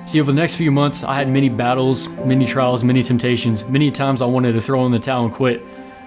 See, 0.06 0.22
over 0.22 0.32
the 0.32 0.38
next 0.38 0.56
few 0.56 0.72
months, 0.72 1.04
I 1.04 1.14
had 1.16 1.28
many 1.28 1.50
battles, 1.50 2.08
many 2.08 2.46
trials, 2.46 2.86
many 2.86 3.04
temptations. 3.04 3.68
Many 3.68 3.92
times 3.92 4.22
I 4.22 4.28
wanted 4.28 4.54
to 4.54 4.62
throw 4.62 4.86
in 4.86 4.94
the 4.94 5.00
towel 5.00 5.26
and 5.26 5.34
quit, 5.34 5.62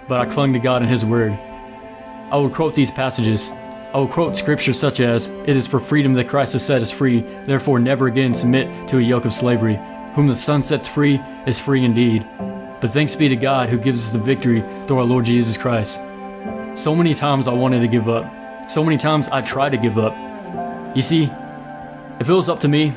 but 0.08 0.18
I 0.18 0.24
clung 0.24 0.54
to 0.54 0.58
God 0.58 0.80
and 0.80 0.90
His 0.90 1.04
Word. 1.04 1.32
I 1.32 2.38
would 2.38 2.54
quote 2.54 2.74
these 2.74 2.90
passages. 2.90 3.50
I 3.92 3.98
would 3.98 4.08
quote 4.08 4.34
scriptures 4.34 4.80
such 4.80 5.00
as, 5.00 5.26
It 5.46 5.56
is 5.56 5.66
for 5.66 5.78
freedom 5.78 6.14
that 6.14 6.28
Christ 6.28 6.54
has 6.54 6.64
set 6.64 6.80
us 6.80 6.90
free, 6.90 7.20
therefore 7.20 7.80
never 7.80 8.06
again 8.06 8.32
submit 8.32 8.88
to 8.88 8.96
a 8.96 9.02
yoke 9.02 9.26
of 9.26 9.34
slavery. 9.34 9.78
Whom 10.14 10.26
the 10.26 10.34
Son 10.34 10.62
sets 10.62 10.88
free 10.88 11.20
is 11.46 11.58
free 11.58 11.84
indeed. 11.84 12.26
But 12.80 12.92
thanks 12.92 13.16
be 13.16 13.28
to 13.28 13.36
God 13.36 13.68
who 13.68 13.78
gives 13.78 14.06
us 14.06 14.12
the 14.12 14.18
victory 14.18 14.60
through 14.86 14.98
our 14.98 15.04
Lord 15.04 15.24
Jesus 15.24 15.56
Christ. 15.56 15.96
So 16.76 16.94
many 16.94 17.12
times 17.12 17.48
I 17.48 17.52
wanted 17.52 17.80
to 17.80 17.88
give 17.88 18.08
up. 18.08 18.70
So 18.70 18.84
many 18.84 18.96
times 18.96 19.28
I 19.28 19.42
tried 19.42 19.70
to 19.70 19.78
give 19.78 19.98
up. 19.98 20.14
You 20.96 21.02
see, 21.02 21.24
if 22.20 22.28
it 22.28 22.32
was 22.32 22.48
up 22.48 22.60
to 22.60 22.68
me, 22.68 22.92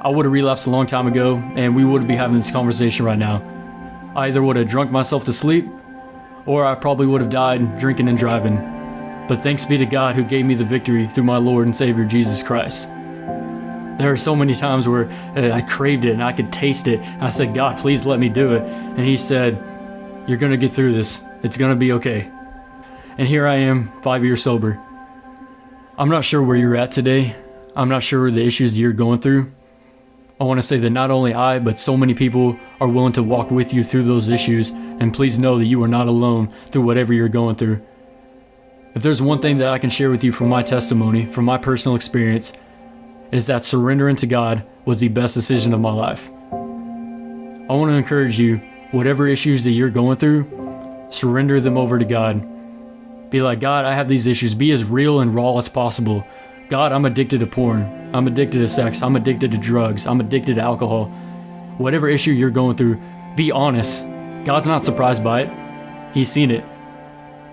I 0.00 0.10
would 0.10 0.26
have 0.26 0.32
relapsed 0.32 0.66
a 0.66 0.70
long 0.70 0.86
time 0.86 1.08
ago 1.08 1.38
and 1.56 1.74
we 1.74 1.84
wouldn't 1.84 2.08
be 2.08 2.14
having 2.14 2.36
this 2.36 2.50
conversation 2.50 3.04
right 3.04 3.18
now. 3.18 3.42
I 4.14 4.26
either 4.26 4.42
would 4.42 4.56
have 4.56 4.68
drunk 4.68 4.92
myself 4.92 5.24
to 5.24 5.32
sleep 5.32 5.66
or 6.46 6.64
I 6.64 6.76
probably 6.76 7.06
would 7.06 7.20
have 7.20 7.30
died 7.30 7.78
drinking 7.80 8.08
and 8.08 8.16
driving. 8.16 8.56
But 9.28 9.42
thanks 9.42 9.64
be 9.64 9.76
to 9.78 9.86
God 9.86 10.14
who 10.14 10.22
gave 10.22 10.46
me 10.46 10.54
the 10.54 10.64
victory 10.64 11.08
through 11.08 11.24
my 11.24 11.38
Lord 11.38 11.66
and 11.66 11.76
Savior 11.76 12.04
Jesus 12.04 12.44
Christ. 12.44 12.88
There 13.98 14.12
are 14.12 14.16
so 14.16 14.36
many 14.36 14.54
times 14.54 14.86
where 14.86 15.08
uh, 15.36 15.52
I 15.52 15.62
craved 15.62 16.04
it 16.04 16.12
and 16.12 16.22
I 16.22 16.32
could 16.32 16.52
taste 16.52 16.86
it. 16.86 17.00
I 17.20 17.30
said, 17.30 17.54
God, 17.54 17.78
please 17.78 18.04
let 18.04 18.18
me 18.18 18.28
do 18.28 18.54
it. 18.54 18.62
And 18.62 19.00
He 19.00 19.16
said, 19.16 19.62
You're 20.26 20.38
going 20.38 20.52
to 20.52 20.58
get 20.58 20.72
through 20.72 20.92
this. 20.92 21.22
It's 21.42 21.56
going 21.56 21.70
to 21.70 21.76
be 21.76 21.92
okay. 21.92 22.30
And 23.18 23.26
here 23.26 23.46
I 23.46 23.56
am, 23.56 23.90
five 24.02 24.24
years 24.24 24.42
sober. 24.42 24.80
I'm 25.98 26.10
not 26.10 26.24
sure 26.24 26.42
where 26.42 26.56
you're 26.56 26.76
at 26.76 26.92
today. 26.92 27.34
I'm 27.74 27.88
not 27.88 28.02
sure 28.02 28.30
the 28.30 28.44
issues 28.44 28.78
you're 28.78 28.92
going 28.92 29.20
through. 29.20 29.52
I 30.38 30.44
want 30.44 30.58
to 30.58 30.66
say 30.66 30.76
that 30.76 30.90
not 30.90 31.10
only 31.10 31.32
I, 31.32 31.58
but 31.58 31.78
so 31.78 31.96
many 31.96 32.12
people 32.12 32.58
are 32.78 32.88
willing 32.88 33.14
to 33.14 33.22
walk 33.22 33.50
with 33.50 33.72
you 33.72 33.82
through 33.82 34.02
those 34.02 34.28
issues. 34.28 34.68
And 34.70 35.14
please 35.14 35.38
know 35.38 35.58
that 35.58 35.66
you 35.66 35.82
are 35.82 35.88
not 35.88 36.08
alone 36.08 36.52
through 36.66 36.82
whatever 36.82 37.14
you're 37.14 37.30
going 37.30 37.56
through. 37.56 37.80
If 38.94 39.02
there's 39.02 39.22
one 39.22 39.40
thing 39.40 39.58
that 39.58 39.68
I 39.68 39.78
can 39.78 39.88
share 39.88 40.10
with 40.10 40.24
you 40.24 40.32
from 40.32 40.48
my 40.48 40.62
testimony, 40.62 41.24
from 41.32 41.46
my 41.46 41.56
personal 41.56 41.96
experience, 41.96 42.52
is 43.32 43.46
that 43.46 43.64
surrendering 43.64 44.16
to 44.16 44.26
God 44.26 44.64
was 44.84 45.00
the 45.00 45.08
best 45.08 45.34
decision 45.34 45.72
of 45.74 45.80
my 45.80 45.92
life. 45.92 46.30
I 47.68 47.72
want 47.72 47.90
to 47.90 47.96
encourage 47.96 48.38
you, 48.38 48.58
whatever 48.92 49.26
issues 49.26 49.64
that 49.64 49.72
you're 49.72 49.90
going 49.90 50.16
through, 50.16 51.08
surrender 51.10 51.60
them 51.60 51.76
over 51.76 51.98
to 51.98 52.04
God. 52.04 52.46
Be 53.30 53.42
like, 53.42 53.58
God, 53.58 53.84
I 53.84 53.94
have 53.94 54.08
these 54.08 54.26
issues. 54.26 54.54
Be 54.54 54.70
as 54.70 54.84
real 54.84 55.20
and 55.20 55.34
raw 55.34 55.58
as 55.58 55.68
possible. 55.68 56.24
God, 56.68 56.92
I'm 56.92 57.04
addicted 57.04 57.40
to 57.40 57.46
porn. 57.46 58.10
I'm 58.14 58.28
addicted 58.28 58.58
to 58.58 58.68
sex. 58.68 59.02
I'm 59.02 59.16
addicted 59.16 59.50
to 59.52 59.58
drugs. 59.58 60.06
I'm 60.06 60.20
addicted 60.20 60.54
to 60.54 60.62
alcohol. 60.62 61.06
Whatever 61.78 62.08
issue 62.08 62.30
you're 62.30 62.50
going 62.50 62.76
through, 62.76 63.02
be 63.36 63.50
honest. 63.50 64.06
God's 64.44 64.66
not 64.66 64.84
surprised 64.84 65.24
by 65.24 65.42
it. 65.42 66.14
He's 66.14 66.30
seen 66.30 66.52
it. 66.52 66.64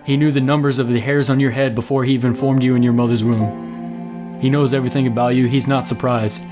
He 0.05 0.17
knew 0.17 0.31
the 0.31 0.41
numbers 0.41 0.77
of 0.77 0.89
the 0.89 0.99
hairs 0.99 1.29
on 1.29 1.39
your 1.39 1.51
head 1.51 1.73
before 1.73 2.03
He 2.03 2.13
even 2.13 2.35
formed 2.35 2.61
you 2.61 2.75
in 2.75 2.83
your 2.83 2.93
mother's 2.93 3.23
womb. 3.23 3.72
He 4.43 4.49
knows 4.49 4.73
everything 4.73 5.07
about 5.07 5.35
you. 5.35 5.47
He's 5.47 5.67
not 5.67 5.87
surprised. 5.87 6.43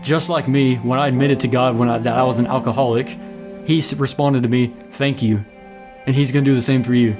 Just 0.00 0.28
like 0.28 0.46
me, 0.46 0.76
when 0.76 1.00
I 1.00 1.08
admitted 1.08 1.40
to 1.40 1.48
God 1.48 1.76
when 1.76 1.88
I, 1.88 1.98
that 1.98 2.16
I 2.16 2.22
was 2.22 2.38
an 2.38 2.46
alcoholic, 2.46 3.18
He 3.64 3.82
responded 3.96 4.44
to 4.44 4.48
me, 4.48 4.72
Thank 4.92 5.20
you. 5.20 5.44
And 6.06 6.14
He's 6.14 6.30
going 6.30 6.44
to 6.44 6.50
do 6.52 6.54
the 6.54 6.62
same 6.62 6.84
for 6.84 6.94
you. 6.94 7.14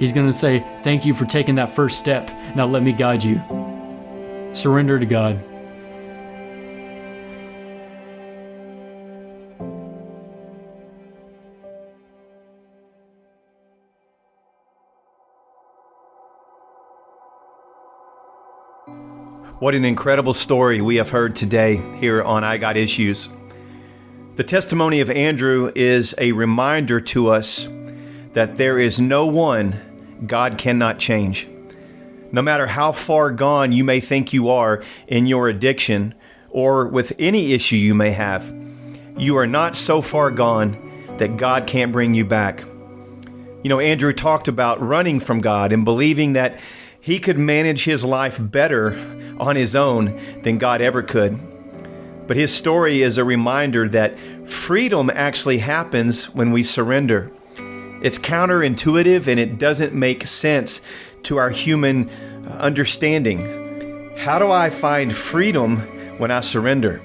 He's 0.00 0.14
going 0.14 0.28
to 0.28 0.32
say, 0.32 0.64
Thank 0.82 1.04
you 1.04 1.12
for 1.12 1.26
taking 1.26 1.56
that 1.56 1.74
first 1.74 1.98
step. 1.98 2.30
Now 2.56 2.64
let 2.64 2.82
me 2.82 2.92
guide 2.92 3.22
you. 3.22 3.42
Surrender 4.54 4.98
to 4.98 5.04
God. 5.04 5.44
What 19.60 19.74
an 19.74 19.84
incredible 19.84 20.34
story 20.34 20.80
we 20.80 20.96
have 20.96 21.10
heard 21.10 21.34
today 21.34 21.82
here 21.98 22.22
on 22.22 22.44
I 22.44 22.58
Got 22.58 22.76
Issues. 22.76 23.28
The 24.36 24.44
testimony 24.44 25.00
of 25.00 25.10
Andrew 25.10 25.72
is 25.74 26.14
a 26.16 26.30
reminder 26.30 27.00
to 27.00 27.26
us 27.26 27.66
that 28.34 28.54
there 28.54 28.78
is 28.78 29.00
no 29.00 29.26
one 29.26 30.22
God 30.24 30.58
cannot 30.58 31.00
change. 31.00 31.48
No 32.30 32.40
matter 32.40 32.68
how 32.68 32.92
far 32.92 33.32
gone 33.32 33.72
you 33.72 33.82
may 33.82 33.98
think 33.98 34.32
you 34.32 34.48
are 34.48 34.80
in 35.08 35.26
your 35.26 35.48
addiction 35.48 36.14
or 36.50 36.86
with 36.86 37.12
any 37.18 37.52
issue 37.52 37.74
you 37.74 37.96
may 37.96 38.12
have, 38.12 38.54
you 39.16 39.36
are 39.36 39.46
not 39.48 39.74
so 39.74 40.00
far 40.00 40.30
gone 40.30 41.16
that 41.16 41.36
God 41.36 41.66
can't 41.66 41.90
bring 41.90 42.14
you 42.14 42.24
back. 42.24 42.60
You 43.64 43.70
know, 43.70 43.80
Andrew 43.80 44.12
talked 44.12 44.46
about 44.46 44.80
running 44.80 45.18
from 45.18 45.40
God 45.40 45.72
and 45.72 45.84
believing 45.84 46.34
that 46.34 46.60
he 47.08 47.18
could 47.18 47.38
manage 47.38 47.84
his 47.84 48.04
life 48.04 48.36
better 48.38 48.92
on 49.40 49.56
his 49.56 49.74
own 49.74 50.20
than 50.42 50.58
God 50.58 50.82
ever 50.82 51.02
could. 51.02 51.38
But 52.26 52.36
his 52.36 52.52
story 52.52 53.00
is 53.00 53.16
a 53.16 53.24
reminder 53.24 53.88
that 53.88 54.18
freedom 54.46 55.10
actually 55.14 55.56
happens 55.56 56.28
when 56.34 56.52
we 56.52 56.62
surrender. 56.62 57.32
It's 58.02 58.18
counterintuitive 58.18 59.26
and 59.26 59.40
it 59.40 59.58
doesn't 59.58 59.94
make 59.94 60.26
sense 60.26 60.82
to 61.22 61.38
our 61.38 61.48
human 61.48 62.10
uh, 62.10 62.58
understanding. 62.58 64.12
How 64.18 64.38
do 64.38 64.50
I 64.50 64.68
find 64.68 65.16
freedom 65.16 65.78
when 66.18 66.30
I 66.30 66.42
surrender? 66.42 67.00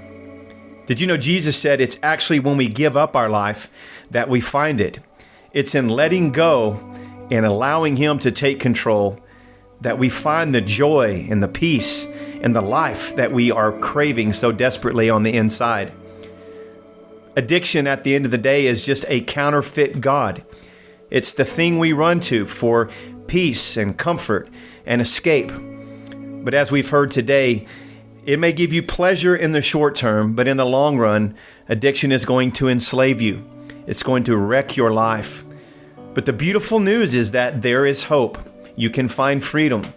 Did 0.85 0.99
you 0.99 1.07
know 1.07 1.15
Jesus 1.15 1.55
said 1.55 1.79
it's 1.79 1.97
actually 2.03 2.41
when 2.41 2.57
we 2.57 2.67
give 2.67 2.97
up 2.97 3.15
our 3.15 3.29
life 3.29 3.71
that 4.11 4.27
we 4.27 4.41
find 4.41 4.81
it? 4.81 4.99
It's 5.53 5.73
in 5.73 5.87
letting 5.87 6.33
go 6.33 6.73
and 7.31 7.45
allowing 7.45 7.95
Him 7.95 8.19
to 8.19 8.33
take 8.33 8.59
control 8.59 9.22
that 9.83 9.99
we 9.99 10.09
find 10.09 10.55
the 10.55 10.61
joy 10.61 11.27
and 11.29 11.43
the 11.43 11.47
peace 11.47 12.07
and 12.41 12.55
the 12.55 12.61
life 12.61 13.15
that 13.15 13.31
we 13.31 13.51
are 13.51 13.77
craving 13.79 14.33
so 14.33 14.51
desperately 14.51 15.09
on 15.09 15.23
the 15.23 15.33
inside. 15.33 15.93
Addiction, 17.35 17.85
at 17.85 18.03
the 18.03 18.15
end 18.15 18.25
of 18.25 18.31
the 18.31 18.37
day, 18.37 18.65
is 18.65 18.85
just 18.85 19.05
a 19.09 19.21
counterfeit 19.21 20.01
God. 20.01 20.43
It's 21.09 21.33
the 21.33 21.45
thing 21.45 21.79
we 21.79 21.91
run 21.91 22.19
to 22.21 22.45
for 22.45 22.89
peace 23.27 23.75
and 23.77 23.97
comfort 23.97 24.49
and 24.85 25.01
escape. 25.01 25.51
But 26.43 26.53
as 26.53 26.71
we've 26.71 26.89
heard 26.89 27.11
today, 27.11 27.67
it 28.25 28.39
may 28.39 28.53
give 28.53 28.71
you 28.71 28.83
pleasure 28.83 29.35
in 29.35 29.51
the 29.51 29.61
short 29.61 29.95
term, 29.95 30.33
but 30.33 30.47
in 30.47 30.57
the 30.57 30.65
long 30.65 30.97
run, 30.97 31.35
addiction 31.67 32.11
is 32.11 32.23
going 32.23 32.51
to 32.53 32.69
enslave 32.69 33.21
you. 33.21 33.43
It's 33.85 34.03
going 34.03 34.23
to 34.25 34.37
wreck 34.37 34.77
your 34.77 34.91
life. 34.91 35.43
But 36.13 36.25
the 36.25 36.33
beautiful 36.33 36.79
news 36.79 37.15
is 37.15 37.31
that 37.31 37.61
there 37.61 37.85
is 37.85 38.03
hope. 38.03 38.37
You 38.75 38.89
can 38.89 39.07
find 39.07 39.43
freedom. 39.43 39.93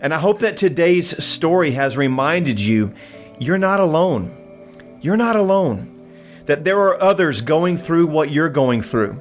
And 0.00 0.14
I 0.14 0.18
hope 0.18 0.38
that 0.40 0.56
today's 0.56 1.22
story 1.22 1.72
has 1.72 1.96
reminded 1.96 2.60
you 2.60 2.94
you're 3.38 3.58
not 3.58 3.80
alone. 3.80 4.36
You're 5.00 5.16
not 5.16 5.36
alone. 5.36 5.96
That 6.46 6.64
there 6.64 6.78
are 6.78 7.00
others 7.00 7.40
going 7.40 7.78
through 7.78 8.06
what 8.06 8.30
you're 8.30 8.48
going 8.48 8.82
through. 8.82 9.20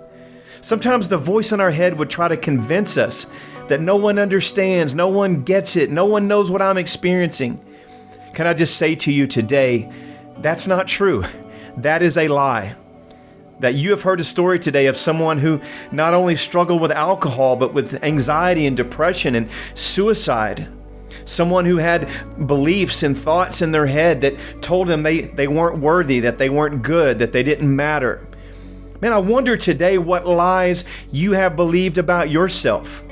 Sometimes 0.61 1.07
the 1.07 1.17
voice 1.17 1.51
in 1.51 1.61
our 1.61 1.71
head 1.71 1.97
would 1.97 2.09
try 2.09 2.27
to 2.27 2.35
convince 2.35 2.97
us 2.97 3.27
that 3.69 3.81
no 3.81 3.95
one 3.95 4.19
understands, 4.19 4.93
no 4.93 5.07
one 5.07 5.43
gets 5.43 5.75
it, 5.75 5.89
no 5.89 6.05
one 6.05 6.27
knows 6.27 6.51
what 6.51 6.61
I'm 6.61 6.77
experiencing. 6.77 7.63
Can 8.33 8.47
I 8.47 8.53
just 8.53 8.77
say 8.77 8.95
to 8.95 9.11
you 9.11 9.27
today, 9.27 9.89
that's 10.39 10.67
not 10.67 10.87
true. 10.87 11.23
That 11.77 12.01
is 12.01 12.17
a 12.17 12.27
lie. 12.27 12.75
That 13.59 13.75
you 13.75 13.91
have 13.91 14.03
heard 14.03 14.19
a 14.19 14.23
story 14.23 14.57
today 14.57 14.87
of 14.87 14.95
someone 14.95 15.39
who 15.39 15.59
not 15.91 16.13
only 16.13 16.35
struggled 16.35 16.81
with 16.81 16.91
alcohol, 16.91 17.55
but 17.55 17.73
with 17.73 18.01
anxiety 18.03 18.65
and 18.65 18.77
depression 18.77 19.35
and 19.35 19.49
suicide. 19.73 20.67
Someone 21.25 21.65
who 21.65 21.77
had 21.77 22.09
beliefs 22.47 23.03
and 23.03 23.17
thoughts 23.17 23.61
in 23.61 23.71
their 23.71 23.87
head 23.87 24.21
that 24.21 24.35
told 24.61 24.87
them 24.87 25.03
they, 25.03 25.21
they 25.21 25.47
weren't 25.47 25.79
worthy, 25.79 26.21
that 26.21 26.37
they 26.37 26.49
weren't 26.49 26.81
good, 26.81 27.19
that 27.19 27.33
they 27.33 27.43
didn't 27.43 27.75
matter. 27.75 28.25
Man, 29.01 29.13
I 29.13 29.17
wonder 29.17 29.57
today 29.57 29.97
what 29.97 30.25
lies 30.25 30.85
you 31.11 31.33
have 31.33 31.55
believed 31.55 31.97
about 31.97 32.29
yourself 32.29 33.03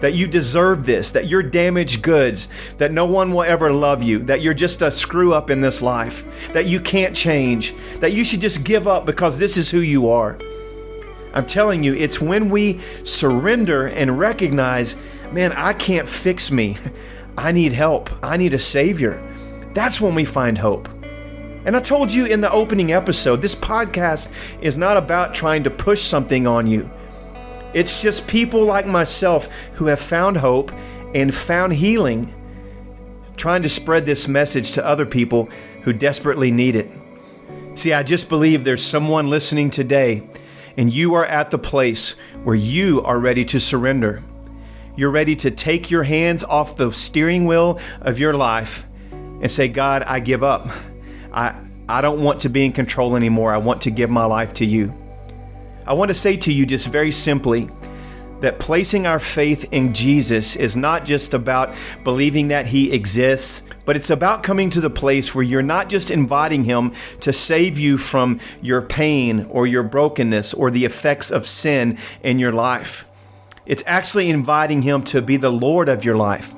that 0.00 0.14
you 0.14 0.26
deserve 0.26 0.86
this, 0.86 1.10
that 1.10 1.26
you're 1.26 1.42
damaged 1.42 2.02
goods, 2.02 2.48
that 2.78 2.92
no 2.92 3.06
one 3.06 3.32
will 3.32 3.42
ever 3.42 3.72
love 3.72 4.02
you, 4.02 4.18
that 4.20 4.42
you're 4.42 4.54
just 4.54 4.82
a 4.82 4.90
screw 4.90 5.32
up 5.32 5.50
in 5.50 5.60
this 5.60 5.82
life, 5.82 6.24
that 6.52 6.66
you 6.66 6.80
can't 6.80 7.16
change, 7.16 7.74
that 8.00 8.12
you 8.12 8.24
should 8.24 8.40
just 8.40 8.64
give 8.64 8.86
up 8.86 9.06
because 9.06 9.38
this 9.38 9.56
is 9.56 9.70
who 9.70 9.80
you 9.80 10.08
are. 10.08 10.38
I'm 11.32 11.46
telling 11.46 11.82
you, 11.84 11.94
it's 11.94 12.20
when 12.20 12.48
we 12.50 12.80
surrender 13.04 13.86
and 13.86 14.18
recognize, 14.18 14.96
man, 15.32 15.52
I 15.52 15.72
can't 15.72 16.08
fix 16.08 16.50
me. 16.50 16.78
I 17.38 17.52
need 17.52 17.74
help. 17.74 18.08
I 18.22 18.38
need 18.38 18.54
a 18.54 18.58
Savior. 18.58 19.22
That's 19.74 20.00
when 20.00 20.14
we 20.14 20.24
find 20.24 20.56
hope. 20.56 20.88
And 21.66 21.76
I 21.76 21.80
told 21.80 22.12
you 22.12 22.24
in 22.24 22.40
the 22.40 22.50
opening 22.50 22.92
episode, 22.92 23.42
this 23.42 23.54
podcast 23.54 24.30
is 24.60 24.78
not 24.78 24.96
about 24.96 25.34
trying 25.34 25.64
to 25.64 25.70
push 25.70 26.02
something 26.02 26.46
on 26.46 26.66
you. 26.66 26.90
It's 27.74 28.00
just 28.00 28.26
people 28.26 28.64
like 28.64 28.86
myself 28.86 29.48
who 29.74 29.86
have 29.86 30.00
found 30.00 30.38
hope 30.38 30.72
and 31.14 31.34
found 31.34 31.74
healing, 31.74 32.32
trying 33.36 33.62
to 33.62 33.68
spread 33.68 34.06
this 34.06 34.28
message 34.28 34.72
to 34.72 34.86
other 34.86 35.06
people 35.06 35.48
who 35.82 35.92
desperately 35.92 36.50
need 36.50 36.76
it. 36.76 36.90
See, 37.74 37.92
I 37.92 38.02
just 38.02 38.28
believe 38.28 38.64
there's 38.64 38.82
someone 38.82 39.28
listening 39.28 39.70
today, 39.70 40.28
and 40.76 40.92
you 40.92 41.14
are 41.14 41.26
at 41.26 41.50
the 41.50 41.58
place 41.58 42.16
where 42.44 42.56
you 42.56 43.02
are 43.02 43.18
ready 43.18 43.44
to 43.46 43.60
surrender. 43.60 44.22
You're 44.96 45.10
ready 45.10 45.36
to 45.36 45.50
take 45.50 45.90
your 45.90 46.04
hands 46.04 46.42
off 46.42 46.76
the 46.76 46.90
steering 46.90 47.44
wheel 47.44 47.78
of 48.00 48.18
your 48.18 48.32
life 48.32 48.86
and 49.10 49.50
say, 49.50 49.68
God, 49.68 50.02
I 50.02 50.20
give 50.20 50.42
up. 50.42 50.68
I, 51.32 51.54
I 51.86 52.00
don't 52.00 52.22
want 52.22 52.40
to 52.40 52.48
be 52.48 52.64
in 52.64 52.72
control 52.72 53.14
anymore. 53.14 53.52
I 53.52 53.58
want 53.58 53.82
to 53.82 53.90
give 53.90 54.08
my 54.08 54.24
life 54.24 54.54
to 54.54 54.64
you. 54.64 54.94
I 55.86 55.92
want 55.92 56.08
to 56.08 56.14
say 56.14 56.36
to 56.38 56.52
you 56.52 56.66
just 56.66 56.88
very 56.88 57.12
simply 57.12 57.70
that 58.40 58.58
placing 58.58 59.06
our 59.06 59.20
faith 59.20 59.72
in 59.72 59.94
Jesus 59.94 60.56
is 60.56 60.76
not 60.76 61.04
just 61.04 61.32
about 61.32 61.74
believing 62.02 62.48
that 62.48 62.66
He 62.66 62.92
exists, 62.92 63.62
but 63.84 63.94
it's 63.94 64.10
about 64.10 64.42
coming 64.42 64.68
to 64.70 64.80
the 64.80 64.90
place 64.90 65.34
where 65.34 65.44
you're 65.44 65.62
not 65.62 65.88
just 65.88 66.10
inviting 66.10 66.64
Him 66.64 66.92
to 67.20 67.32
save 67.32 67.78
you 67.78 67.96
from 67.96 68.40
your 68.60 68.82
pain 68.82 69.46
or 69.48 69.66
your 69.66 69.84
brokenness 69.84 70.52
or 70.54 70.72
the 70.72 70.84
effects 70.84 71.30
of 71.30 71.46
sin 71.46 71.98
in 72.22 72.40
your 72.40 72.52
life. 72.52 73.06
It's 73.64 73.84
actually 73.86 74.28
inviting 74.28 74.82
Him 74.82 75.04
to 75.04 75.22
be 75.22 75.36
the 75.36 75.52
Lord 75.52 75.88
of 75.88 76.04
your 76.04 76.16
life, 76.16 76.54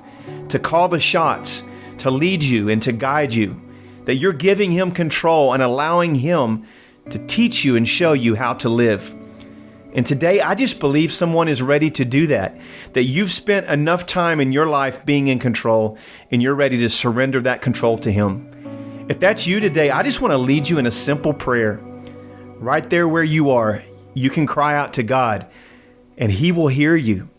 to 0.49 0.59
call 0.59 0.89
the 0.89 0.99
shots, 0.99 1.65
to 1.99 2.11
lead 2.11 2.43
you 2.43 2.71
and 2.71 2.83
to 2.83 2.93
guide 2.93 3.35
you. 3.35 3.61
That 4.07 4.17
you're 4.17 4.33
giving 4.33 4.73
Him 4.73 4.91
control 4.91 5.53
and 5.53 5.63
allowing 5.63 6.15
Him 6.15 6.67
to 7.11 7.19
teach 7.27 7.63
you 7.65 7.77
and 7.77 7.87
show 7.87 8.15
you 8.15 8.35
how 8.35 8.55
to 8.55 8.71
live. 8.71 9.15
And 9.95 10.05
today, 10.05 10.41
I 10.41 10.55
just 10.55 10.81
believe 10.81 11.13
someone 11.13 11.49
is 11.49 11.63
ready 11.63 11.91
to 11.93 12.05
do 12.05 12.27
that. 12.27 12.59
That 12.93 13.05
you've 13.05 13.33
spent 13.33 13.67
enough 13.67 14.05
time 14.05 14.39
in 14.39 14.53
your 14.53 14.67
life 14.67 15.05
being 15.07 15.29
in 15.29 15.39
control 15.39 15.97
and 16.31 16.43
you're 16.43 16.55
ready 16.55 16.77
to 16.79 16.91
surrender 16.91 17.41
that 17.43 17.63
control 17.63 17.97
to 17.99 18.13
Him. 18.13 19.07
If 19.09 19.19
that's 19.19 19.47
you 19.47 19.61
today, 19.61 19.91
I 19.91 20.03
just 20.03 20.21
want 20.21 20.33
to 20.33 20.39
lead 20.39 20.69
you 20.69 20.79
in 20.79 20.87
a 20.87 20.91
simple 20.91 21.33
prayer. 21.33 21.81
Right 22.57 22.89
there 22.91 23.09
where 23.09 23.25
you 23.25 23.51
are, 23.51 23.83
you 24.13 24.29
can 24.29 24.47
cry 24.47 24.77
out 24.77 24.93
to 24.95 25.03
God 25.03 25.47
and 26.19 26.31
He 26.31 26.53
will 26.53 26.69
hear 26.69 26.95
you. 26.95 27.31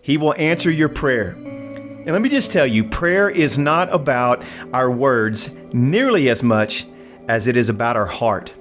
He 0.00 0.16
will 0.16 0.34
answer 0.34 0.70
your 0.70 0.88
prayer. 0.88 1.30
And 1.30 2.10
let 2.10 2.20
me 2.20 2.28
just 2.28 2.50
tell 2.50 2.66
you, 2.66 2.82
prayer 2.82 3.30
is 3.30 3.58
not 3.58 3.92
about 3.94 4.42
our 4.72 4.90
words 4.90 5.50
nearly 5.72 6.28
as 6.28 6.42
much 6.42 6.86
as 7.28 7.46
it 7.46 7.56
is 7.56 7.68
about 7.68 7.96
our 7.96 8.06
heart. 8.06 8.52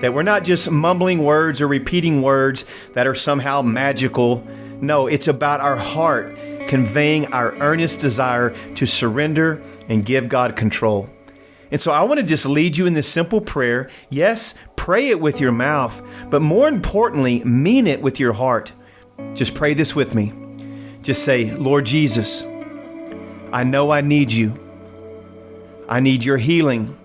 That 0.00 0.12
we're 0.12 0.22
not 0.22 0.44
just 0.44 0.70
mumbling 0.70 1.22
words 1.22 1.60
or 1.60 1.68
repeating 1.68 2.22
words 2.22 2.64
that 2.94 3.06
are 3.06 3.14
somehow 3.14 3.62
magical. 3.62 4.46
No, 4.80 5.06
it's 5.06 5.28
about 5.28 5.60
our 5.60 5.76
heart 5.76 6.36
conveying 6.68 7.26
our 7.32 7.54
earnest 7.56 8.00
desire 8.00 8.50
to 8.74 8.86
surrender 8.86 9.62
and 9.88 10.04
give 10.04 10.28
God 10.28 10.56
control. 10.56 11.08
And 11.70 11.80
so 11.80 11.90
I 11.90 12.02
want 12.02 12.20
to 12.20 12.26
just 12.26 12.46
lead 12.46 12.76
you 12.76 12.86
in 12.86 12.94
this 12.94 13.08
simple 13.08 13.40
prayer. 13.40 13.90
Yes, 14.08 14.54
pray 14.76 15.08
it 15.08 15.20
with 15.20 15.40
your 15.40 15.52
mouth, 15.52 16.02
but 16.30 16.42
more 16.42 16.68
importantly, 16.68 17.42
mean 17.44 17.86
it 17.86 18.02
with 18.02 18.20
your 18.20 18.34
heart. 18.34 18.72
Just 19.34 19.54
pray 19.54 19.74
this 19.74 19.96
with 19.96 20.14
me. 20.14 20.32
Just 21.02 21.24
say, 21.24 21.52
Lord 21.52 21.86
Jesus, 21.86 22.44
I 23.52 23.64
know 23.64 23.90
I 23.90 24.00
need 24.00 24.32
you. 24.32 24.58
I 25.88 26.00
need 26.00 26.24
your 26.24 26.36
healing. 26.36 26.96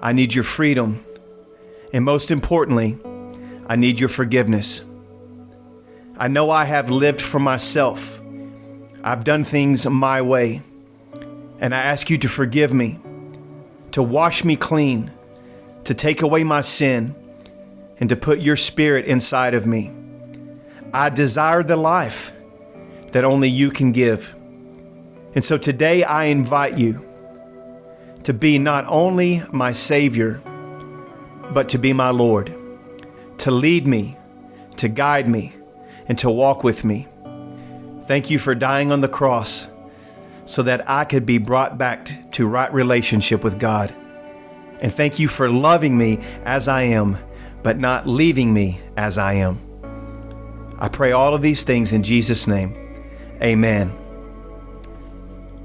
I 0.00 0.12
need 0.12 0.34
your 0.34 0.44
freedom. 0.44 1.04
And 1.92 2.04
most 2.04 2.30
importantly, 2.30 2.98
I 3.66 3.76
need 3.76 4.00
your 4.00 4.08
forgiveness. 4.08 4.82
I 6.16 6.28
know 6.28 6.50
I 6.50 6.64
have 6.64 6.90
lived 6.90 7.20
for 7.20 7.38
myself. 7.38 8.20
I've 9.04 9.24
done 9.24 9.44
things 9.44 9.86
my 9.86 10.20
way. 10.20 10.62
And 11.60 11.74
I 11.74 11.80
ask 11.80 12.10
you 12.10 12.18
to 12.18 12.28
forgive 12.28 12.72
me, 12.72 12.98
to 13.92 14.02
wash 14.02 14.44
me 14.44 14.56
clean, 14.56 15.10
to 15.84 15.94
take 15.94 16.22
away 16.22 16.44
my 16.44 16.60
sin, 16.60 17.14
and 18.00 18.08
to 18.08 18.16
put 18.16 18.38
your 18.38 18.56
spirit 18.56 19.06
inside 19.06 19.54
of 19.54 19.66
me. 19.66 19.92
I 20.92 21.08
desire 21.08 21.62
the 21.62 21.76
life 21.76 22.32
that 23.12 23.24
only 23.24 23.48
you 23.48 23.70
can 23.70 23.92
give. 23.92 24.34
And 25.34 25.44
so 25.44 25.58
today 25.58 26.04
I 26.04 26.24
invite 26.24 26.78
you 26.78 27.04
to 28.24 28.32
be 28.32 28.58
not 28.58 28.84
only 28.88 29.42
my 29.50 29.72
Savior, 29.72 30.40
but 31.52 31.68
to 31.70 31.78
be 31.78 31.92
my 31.92 32.10
Lord, 32.10 32.54
to 33.38 33.50
lead 33.50 33.86
me, 33.86 34.16
to 34.76 34.88
guide 34.88 35.28
me, 35.28 35.54
and 36.06 36.18
to 36.18 36.30
walk 36.30 36.64
with 36.64 36.84
me. 36.84 37.06
Thank 38.04 38.30
you 38.30 38.38
for 38.38 38.54
dying 38.54 38.90
on 38.90 39.00
the 39.00 39.08
cross 39.08 39.68
so 40.46 40.62
that 40.62 40.88
I 40.88 41.04
could 41.04 41.26
be 41.26 41.38
brought 41.38 41.76
back 41.76 42.32
to 42.32 42.46
right 42.46 42.72
relationship 42.72 43.44
with 43.44 43.58
God. 43.58 43.94
And 44.80 44.92
thank 44.92 45.18
you 45.18 45.28
for 45.28 45.50
loving 45.50 45.98
me 45.98 46.20
as 46.44 46.68
I 46.68 46.82
am, 46.82 47.18
but 47.62 47.78
not 47.78 48.06
leaving 48.06 48.54
me 48.54 48.80
as 48.96 49.18
I 49.18 49.34
am. 49.34 49.58
I 50.78 50.88
pray 50.88 51.12
all 51.12 51.34
of 51.34 51.42
these 51.42 51.64
things 51.64 51.92
in 51.92 52.02
Jesus' 52.02 52.46
name. 52.46 52.74
Amen. 53.42 53.92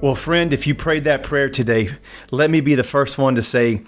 Well, 0.02 0.16
friend, 0.16 0.52
if 0.52 0.68
you 0.68 0.76
prayed 0.76 1.06
that 1.06 1.24
prayer 1.24 1.48
today, 1.48 1.92
let 2.30 2.50
me 2.50 2.60
be 2.60 2.76
the 2.76 2.84
first 2.84 3.18
one 3.18 3.36
to 3.36 3.44
say, 3.44 3.84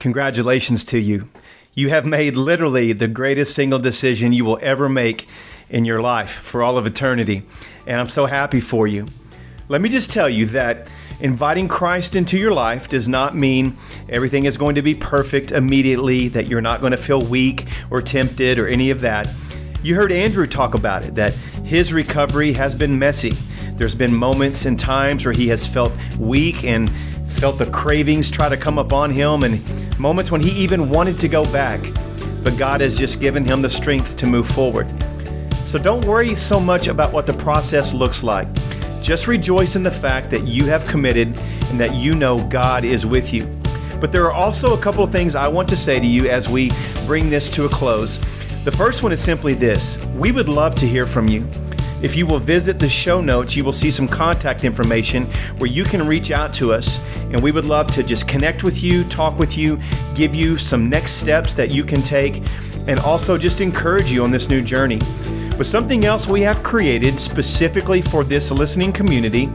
Congratulations 0.00 0.82
to 0.84 0.98
you. 0.98 1.28
You 1.72 1.90
have 1.90 2.04
made 2.04 2.36
literally 2.36 2.92
the 2.92 3.06
greatest 3.06 3.54
single 3.54 3.78
decision 3.78 4.32
you 4.32 4.44
will 4.44 4.58
ever 4.60 4.88
make 4.88 5.28
in 5.68 5.84
your 5.84 6.02
life 6.02 6.30
for 6.30 6.64
all 6.64 6.76
of 6.76 6.84
eternity. 6.84 7.44
And 7.86 8.00
I'm 8.00 8.08
so 8.08 8.26
happy 8.26 8.60
for 8.60 8.88
you. 8.88 9.06
Let 9.68 9.80
me 9.80 9.88
just 9.88 10.10
tell 10.10 10.28
you 10.28 10.46
that 10.46 10.88
inviting 11.20 11.68
Christ 11.68 12.16
into 12.16 12.36
your 12.36 12.52
life 12.52 12.88
does 12.88 13.06
not 13.06 13.36
mean 13.36 13.76
everything 14.08 14.46
is 14.46 14.56
going 14.56 14.74
to 14.74 14.82
be 14.82 14.96
perfect 14.96 15.52
immediately, 15.52 16.26
that 16.28 16.48
you're 16.48 16.60
not 16.60 16.80
going 16.80 16.90
to 16.90 16.96
feel 16.96 17.20
weak 17.20 17.68
or 17.88 18.02
tempted 18.02 18.58
or 18.58 18.66
any 18.66 18.90
of 18.90 19.00
that. 19.02 19.28
You 19.84 19.94
heard 19.94 20.10
Andrew 20.10 20.48
talk 20.48 20.74
about 20.74 21.04
it, 21.04 21.14
that 21.14 21.34
his 21.64 21.92
recovery 21.92 22.52
has 22.54 22.74
been 22.74 22.98
messy. 22.98 23.32
There's 23.74 23.94
been 23.94 24.14
moments 24.14 24.66
and 24.66 24.78
times 24.78 25.24
where 25.24 25.32
he 25.32 25.46
has 25.48 25.68
felt 25.68 25.92
weak 26.18 26.64
and 26.64 26.90
felt 27.38 27.58
the 27.58 27.66
cravings 27.66 28.30
try 28.30 28.48
to 28.48 28.56
come 28.56 28.78
upon 28.78 29.10
him, 29.10 29.42
and 29.42 29.98
moments 29.98 30.30
when 30.30 30.40
he 30.40 30.50
even 30.50 30.90
wanted 30.90 31.18
to 31.20 31.28
go 31.28 31.44
back. 31.52 31.80
But 32.42 32.56
God 32.56 32.80
has 32.80 32.96
just 32.96 33.20
given 33.20 33.44
him 33.44 33.62
the 33.62 33.70
strength 33.70 34.16
to 34.18 34.26
move 34.26 34.48
forward. 34.48 34.88
So 35.64 35.78
don't 35.78 36.04
worry 36.04 36.34
so 36.34 36.58
much 36.58 36.88
about 36.88 37.12
what 37.12 37.26
the 37.26 37.32
process 37.32 37.92
looks 37.92 38.22
like. 38.22 38.48
Just 39.02 39.26
rejoice 39.26 39.76
in 39.76 39.82
the 39.82 39.90
fact 39.90 40.30
that 40.30 40.46
you 40.46 40.66
have 40.66 40.84
committed 40.86 41.28
and 41.68 41.78
that 41.78 41.94
you 41.94 42.14
know 42.14 42.38
God 42.48 42.84
is 42.84 43.06
with 43.06 43.32
you. 43.32 43.46
But 44.00 44.12
there 44.12 44.24
are 44.24 44.32
also 44.32 44.74
a 44.74 44.80
couple 44.80 45.04
of 45.04 45.12
things 45.12 45.34
I 45.34 45.46
want 45.46 45.68
to 45.68 45.76
say 45.76 46.00
to 46.00 46.06
you 46.06 46.28
as 46.28 46.48
we 46.48 46.70
bring 47.06 47.30
this 47.30 47.48
to 47.50 47.66
a 47.66 47.68
close. 47.68 48.18
The 48.64 48.72
first 48.72 49.02
one 49.02 49.12
is 49.12 49.22
simply 49.22 49.54
this 49.54 50.02
we 50.16 50.32
would 50.32 50.48
love 50.48 50.74
to 50.76 50.86
hear 50.86 51.06
from 51.06 51.28
you. 51.28 51.48
If 52.02 52.16
you 52.16 52.26
will 52.26 52.38
visit 52.38 52.78
the 52.78 52.88
show 52.88 53.20
notes, 53.20 53.54
you 53.54 53.62
will 53.62 53.72
see 53.72 53.90
some 53.90 54.08
contact 54.08 54.64
information 54.64 55.24
where 55.58 55.70
you 55.70 55.84
can 55.84 56.06
reach 56.06 56.30
out 56.30 56.54
to 56.54 56.72
us. 56.72 56.98
And 57.16 57.42
we 57.42 57.52
would 57.52 57.66
love 57.66 57.88
to 57.92 58.02
just 58.02 58.26
connect 58.26 58.64
with 58.64 58.82
you, 58.82 59.04
talk 59.04 59.38
with 59.38 59.58
you, 59.58 59.78
give 60.14 60.34
you 60.34 60.56
some 60.56 60.88
next 60.88 61.12
steps 61.12 61.52
that 61.54 61.70
you 61.70 61.84
can 61.84 62.00
take, 62.00 62.42
and 62.86 62.98
also 63.00 63.36
just 63.36 63.60
encourage 63.60 64.10
you 64.10 64.24
on 64.24 64.30
this 64.30 64.48
new 64.48 64.62
journey. 64.62 64.98
But 65.58 65.66
something 65.66 66.06
else 66.06 66.26
we 66.26 66.40
have 66.40 66.62
created 66.62 67.20
specifically 67.20 68.00
for 68.00 68.24
this 68.24 68.50
listening 68.50 68.92
community 68.92 69.50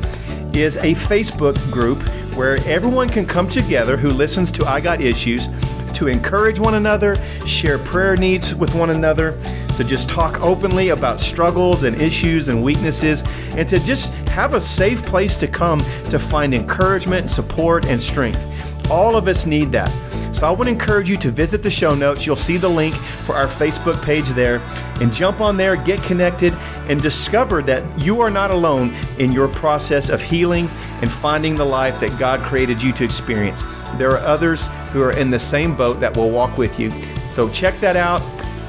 is 0.54 0.78
a 0.78 0.94
Facebook 0.94 1.56
group 1.72 1.98
where 2.36 2.60
everyone 2.68 3.10
can 3.10 3.26
come 3.26 3.50
together 3.50 3.98
who 3.98 4.10
listens 4.10 4.52
to 4.52 4.66
I 4.66 4.82
Got 4.82 5.02
Issues 5.02 5.48
to 5.96 6.08
encourage 6.08 6.60
one 6.60 6.76
another, 6.76 7.16
share 7.46 7.78
prayer 7.80 8.16
needs 8.16 8.54
with 8.54 8.74
one 8.76 8.90
another, 8.90 9.40
to 9.78 9.84
just 9.84 10.10
talk 10.10 10.40
openly 10.42 10.90
about 10.90 11.20
struggles 11.20 11.84
and 11.84 12.02
issues 12.02 12.48
and 12.48 12.64
weaknesses, 12.64 13.24
and 13.58 13.68
to 13.68 13.80
just 13.80 14.14
have 14.30 14.54
a 14.54 14.62
safe 14.62 15.04
place 15.04 15.38
to 15.38 15.48
come 15.48 15.80
to 16.10 16.20
find 16.20 16.54
encouragement, 16.54 17.30
support, 17.30 17.86
and 17.88 18.02
strength. 18.02 18.46
All 18.92 19.16
of 19.16 19.28
us 19.28 19.46
need 19.46 19.72
that. 19.72 19.90
So 20.36 20.46
I 20.46 20.52
would 20.52 20.68
encourage 20.68 21.10
you 21.10 21.16
to 21.18 21.32
visit 21.32 21.64
the 21.64 21.72
show 21.72 21.96
notes. 21.96 22.26
You'll 22.26 22.36
see 22.36 22.58
the 22.58 22.68
link 22.68 22.94
for 23.26 23.36
our 23.36 23.48
Facebook 23.48 24.04
page 24.04 24.28
there 24.32 24.58
and 25.00 25.14
jump 25.14 25.40
on 25.40 25.56
there, 25.56 25.78
get 25.78 26.04
connected, 26.04 26.54
and 26.90 27.02
discover 27.02 27.62
that 27.64 28.02
you 28.02 28.20
are 28.20 28.30
not 28.30 28.52
alone 28.52 28.94
in 29.18 29.32
your 29.32 29.48
process 29.48 30.10
of 30.10 30.22
healing 30.22 30.68
and 31.02 31.10
finding 31.10 31.56
the 31.56 31.66
life 31.66 32.02
that 32.02 32.20
God 32.20 32.42
created 32.42 32.84
you 32.84 32.92
to 32.94 33.06
experience. 33.06 33.64
There 33.98 34.12
are 34.12 34.26
others 34.26 34.68
who 34.92 35.02
are 35.02 35.12
in 35.12 35.30
the 35.30 35.40
same 35.40 35.76
boat 35.76 36.00
that 36.00 36.16
will 36.16 36.30
walk 36.30 36.58
with 36.58 36.80
you. 36.80 36.92
So 37.30 37.50
check 37.50 37.80
that 37.80 37.96
out. 37.96 38.22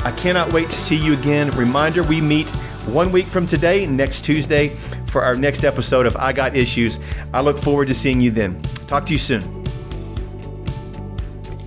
I 0.04 0.12
cannot 0.12 0.52
wait 0.52 0.70
to 0.70 0.76
see 0.76 0.96
you 0.96 1.12
again. 1.14 1.50
Reminder 1.50 2.02
we 2.02 2.20
meet 2.20 2.50
one 2.86 3.10
week 3.10 3.26
from 3.26 3.46
today, 3.46 3.86
next 3.86 4.24
Tuesday, 4.24 4.68
for 5.08 5.22
our 5.22 5.34
next 5.34 5.64
episode 5.64 6.06
of 6.06 6.16
I 6.16 6.32
Got 6.32 6.54
Issues. 6.54 7.00
I 7.32 7.40
look 7.40 7.58
forward 7.58 7.88
to 7.88 7.94
seeing 7.94 8.20
you 8.20 8.30
then. 8.30 8.60
Talk 8.86 9.06
to 9.06 9.12
you 9.12 9.18
soon. 9.18 9.56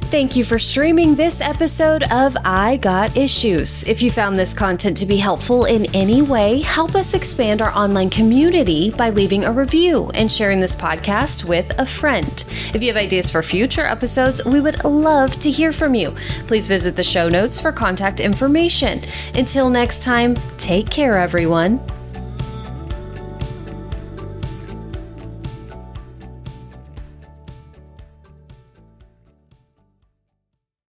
Thank 0.10 0.36
you 0.36 0.44
for 0.44 0.58
streaming 0.58 1.14
this 1.14 1.40
episode 1.40 2.02
of 2.12 2.36
I 2.44 2.78
Got 2.78 3.16
Issues. 3.16 3.84
If 3.84 4.02
you 4.02 4.10
found 4.10 4.40
this 4.40 4.56
content 4.56 4.98
to 4.98 5.06
be 5.06 5.18
helpful 5.18 5.66
in 5.66 5.86
any 5.94 6.24
way, 6.24 6.62
help 6.62 6.96
us 6.96 7.14
expand 7.14 7.62
our 7.62 7.70
online 7.78 8.10
community 8.10 8.90
by 8.90 9.12
leaving 9.12 9.44
a 9.44 9.52
review 9.52 10.10
and 10.16 10.30
sharing 10.30 10.60
this 10.60 10.76
podcast 10.76 11.44
with 11.44 11.72
a 11.78 11.86
friend. 11.86 12.44
If 12.74 12.82
you 12.82 12.88
have 12.88 12.98
ideas 12.98 13.30
for 13.30 13.44
future 13.44 13.86
episodes, 13.86 14.44
we 14.44 14.62
would 14.62 14.84
love 14.84 15.38
to 15.42 15.52
hear 15.52 15.72
from 15.72 15.94
you. 15.94 16.16
Please 16.48 16.68
visit 16.68 16.96
the 16.96 17.04
show 17.04 17.30
notes 17.30 17.62
for 17.62 17.72
contact 17.72 18.20
information. 18.20 19.04
Until 19.36 19.70
next 19.70 20.02
time, 20.02 20.34
take 20.58 20.90
care, 20.90 21.20
everyone. 21.20 21.80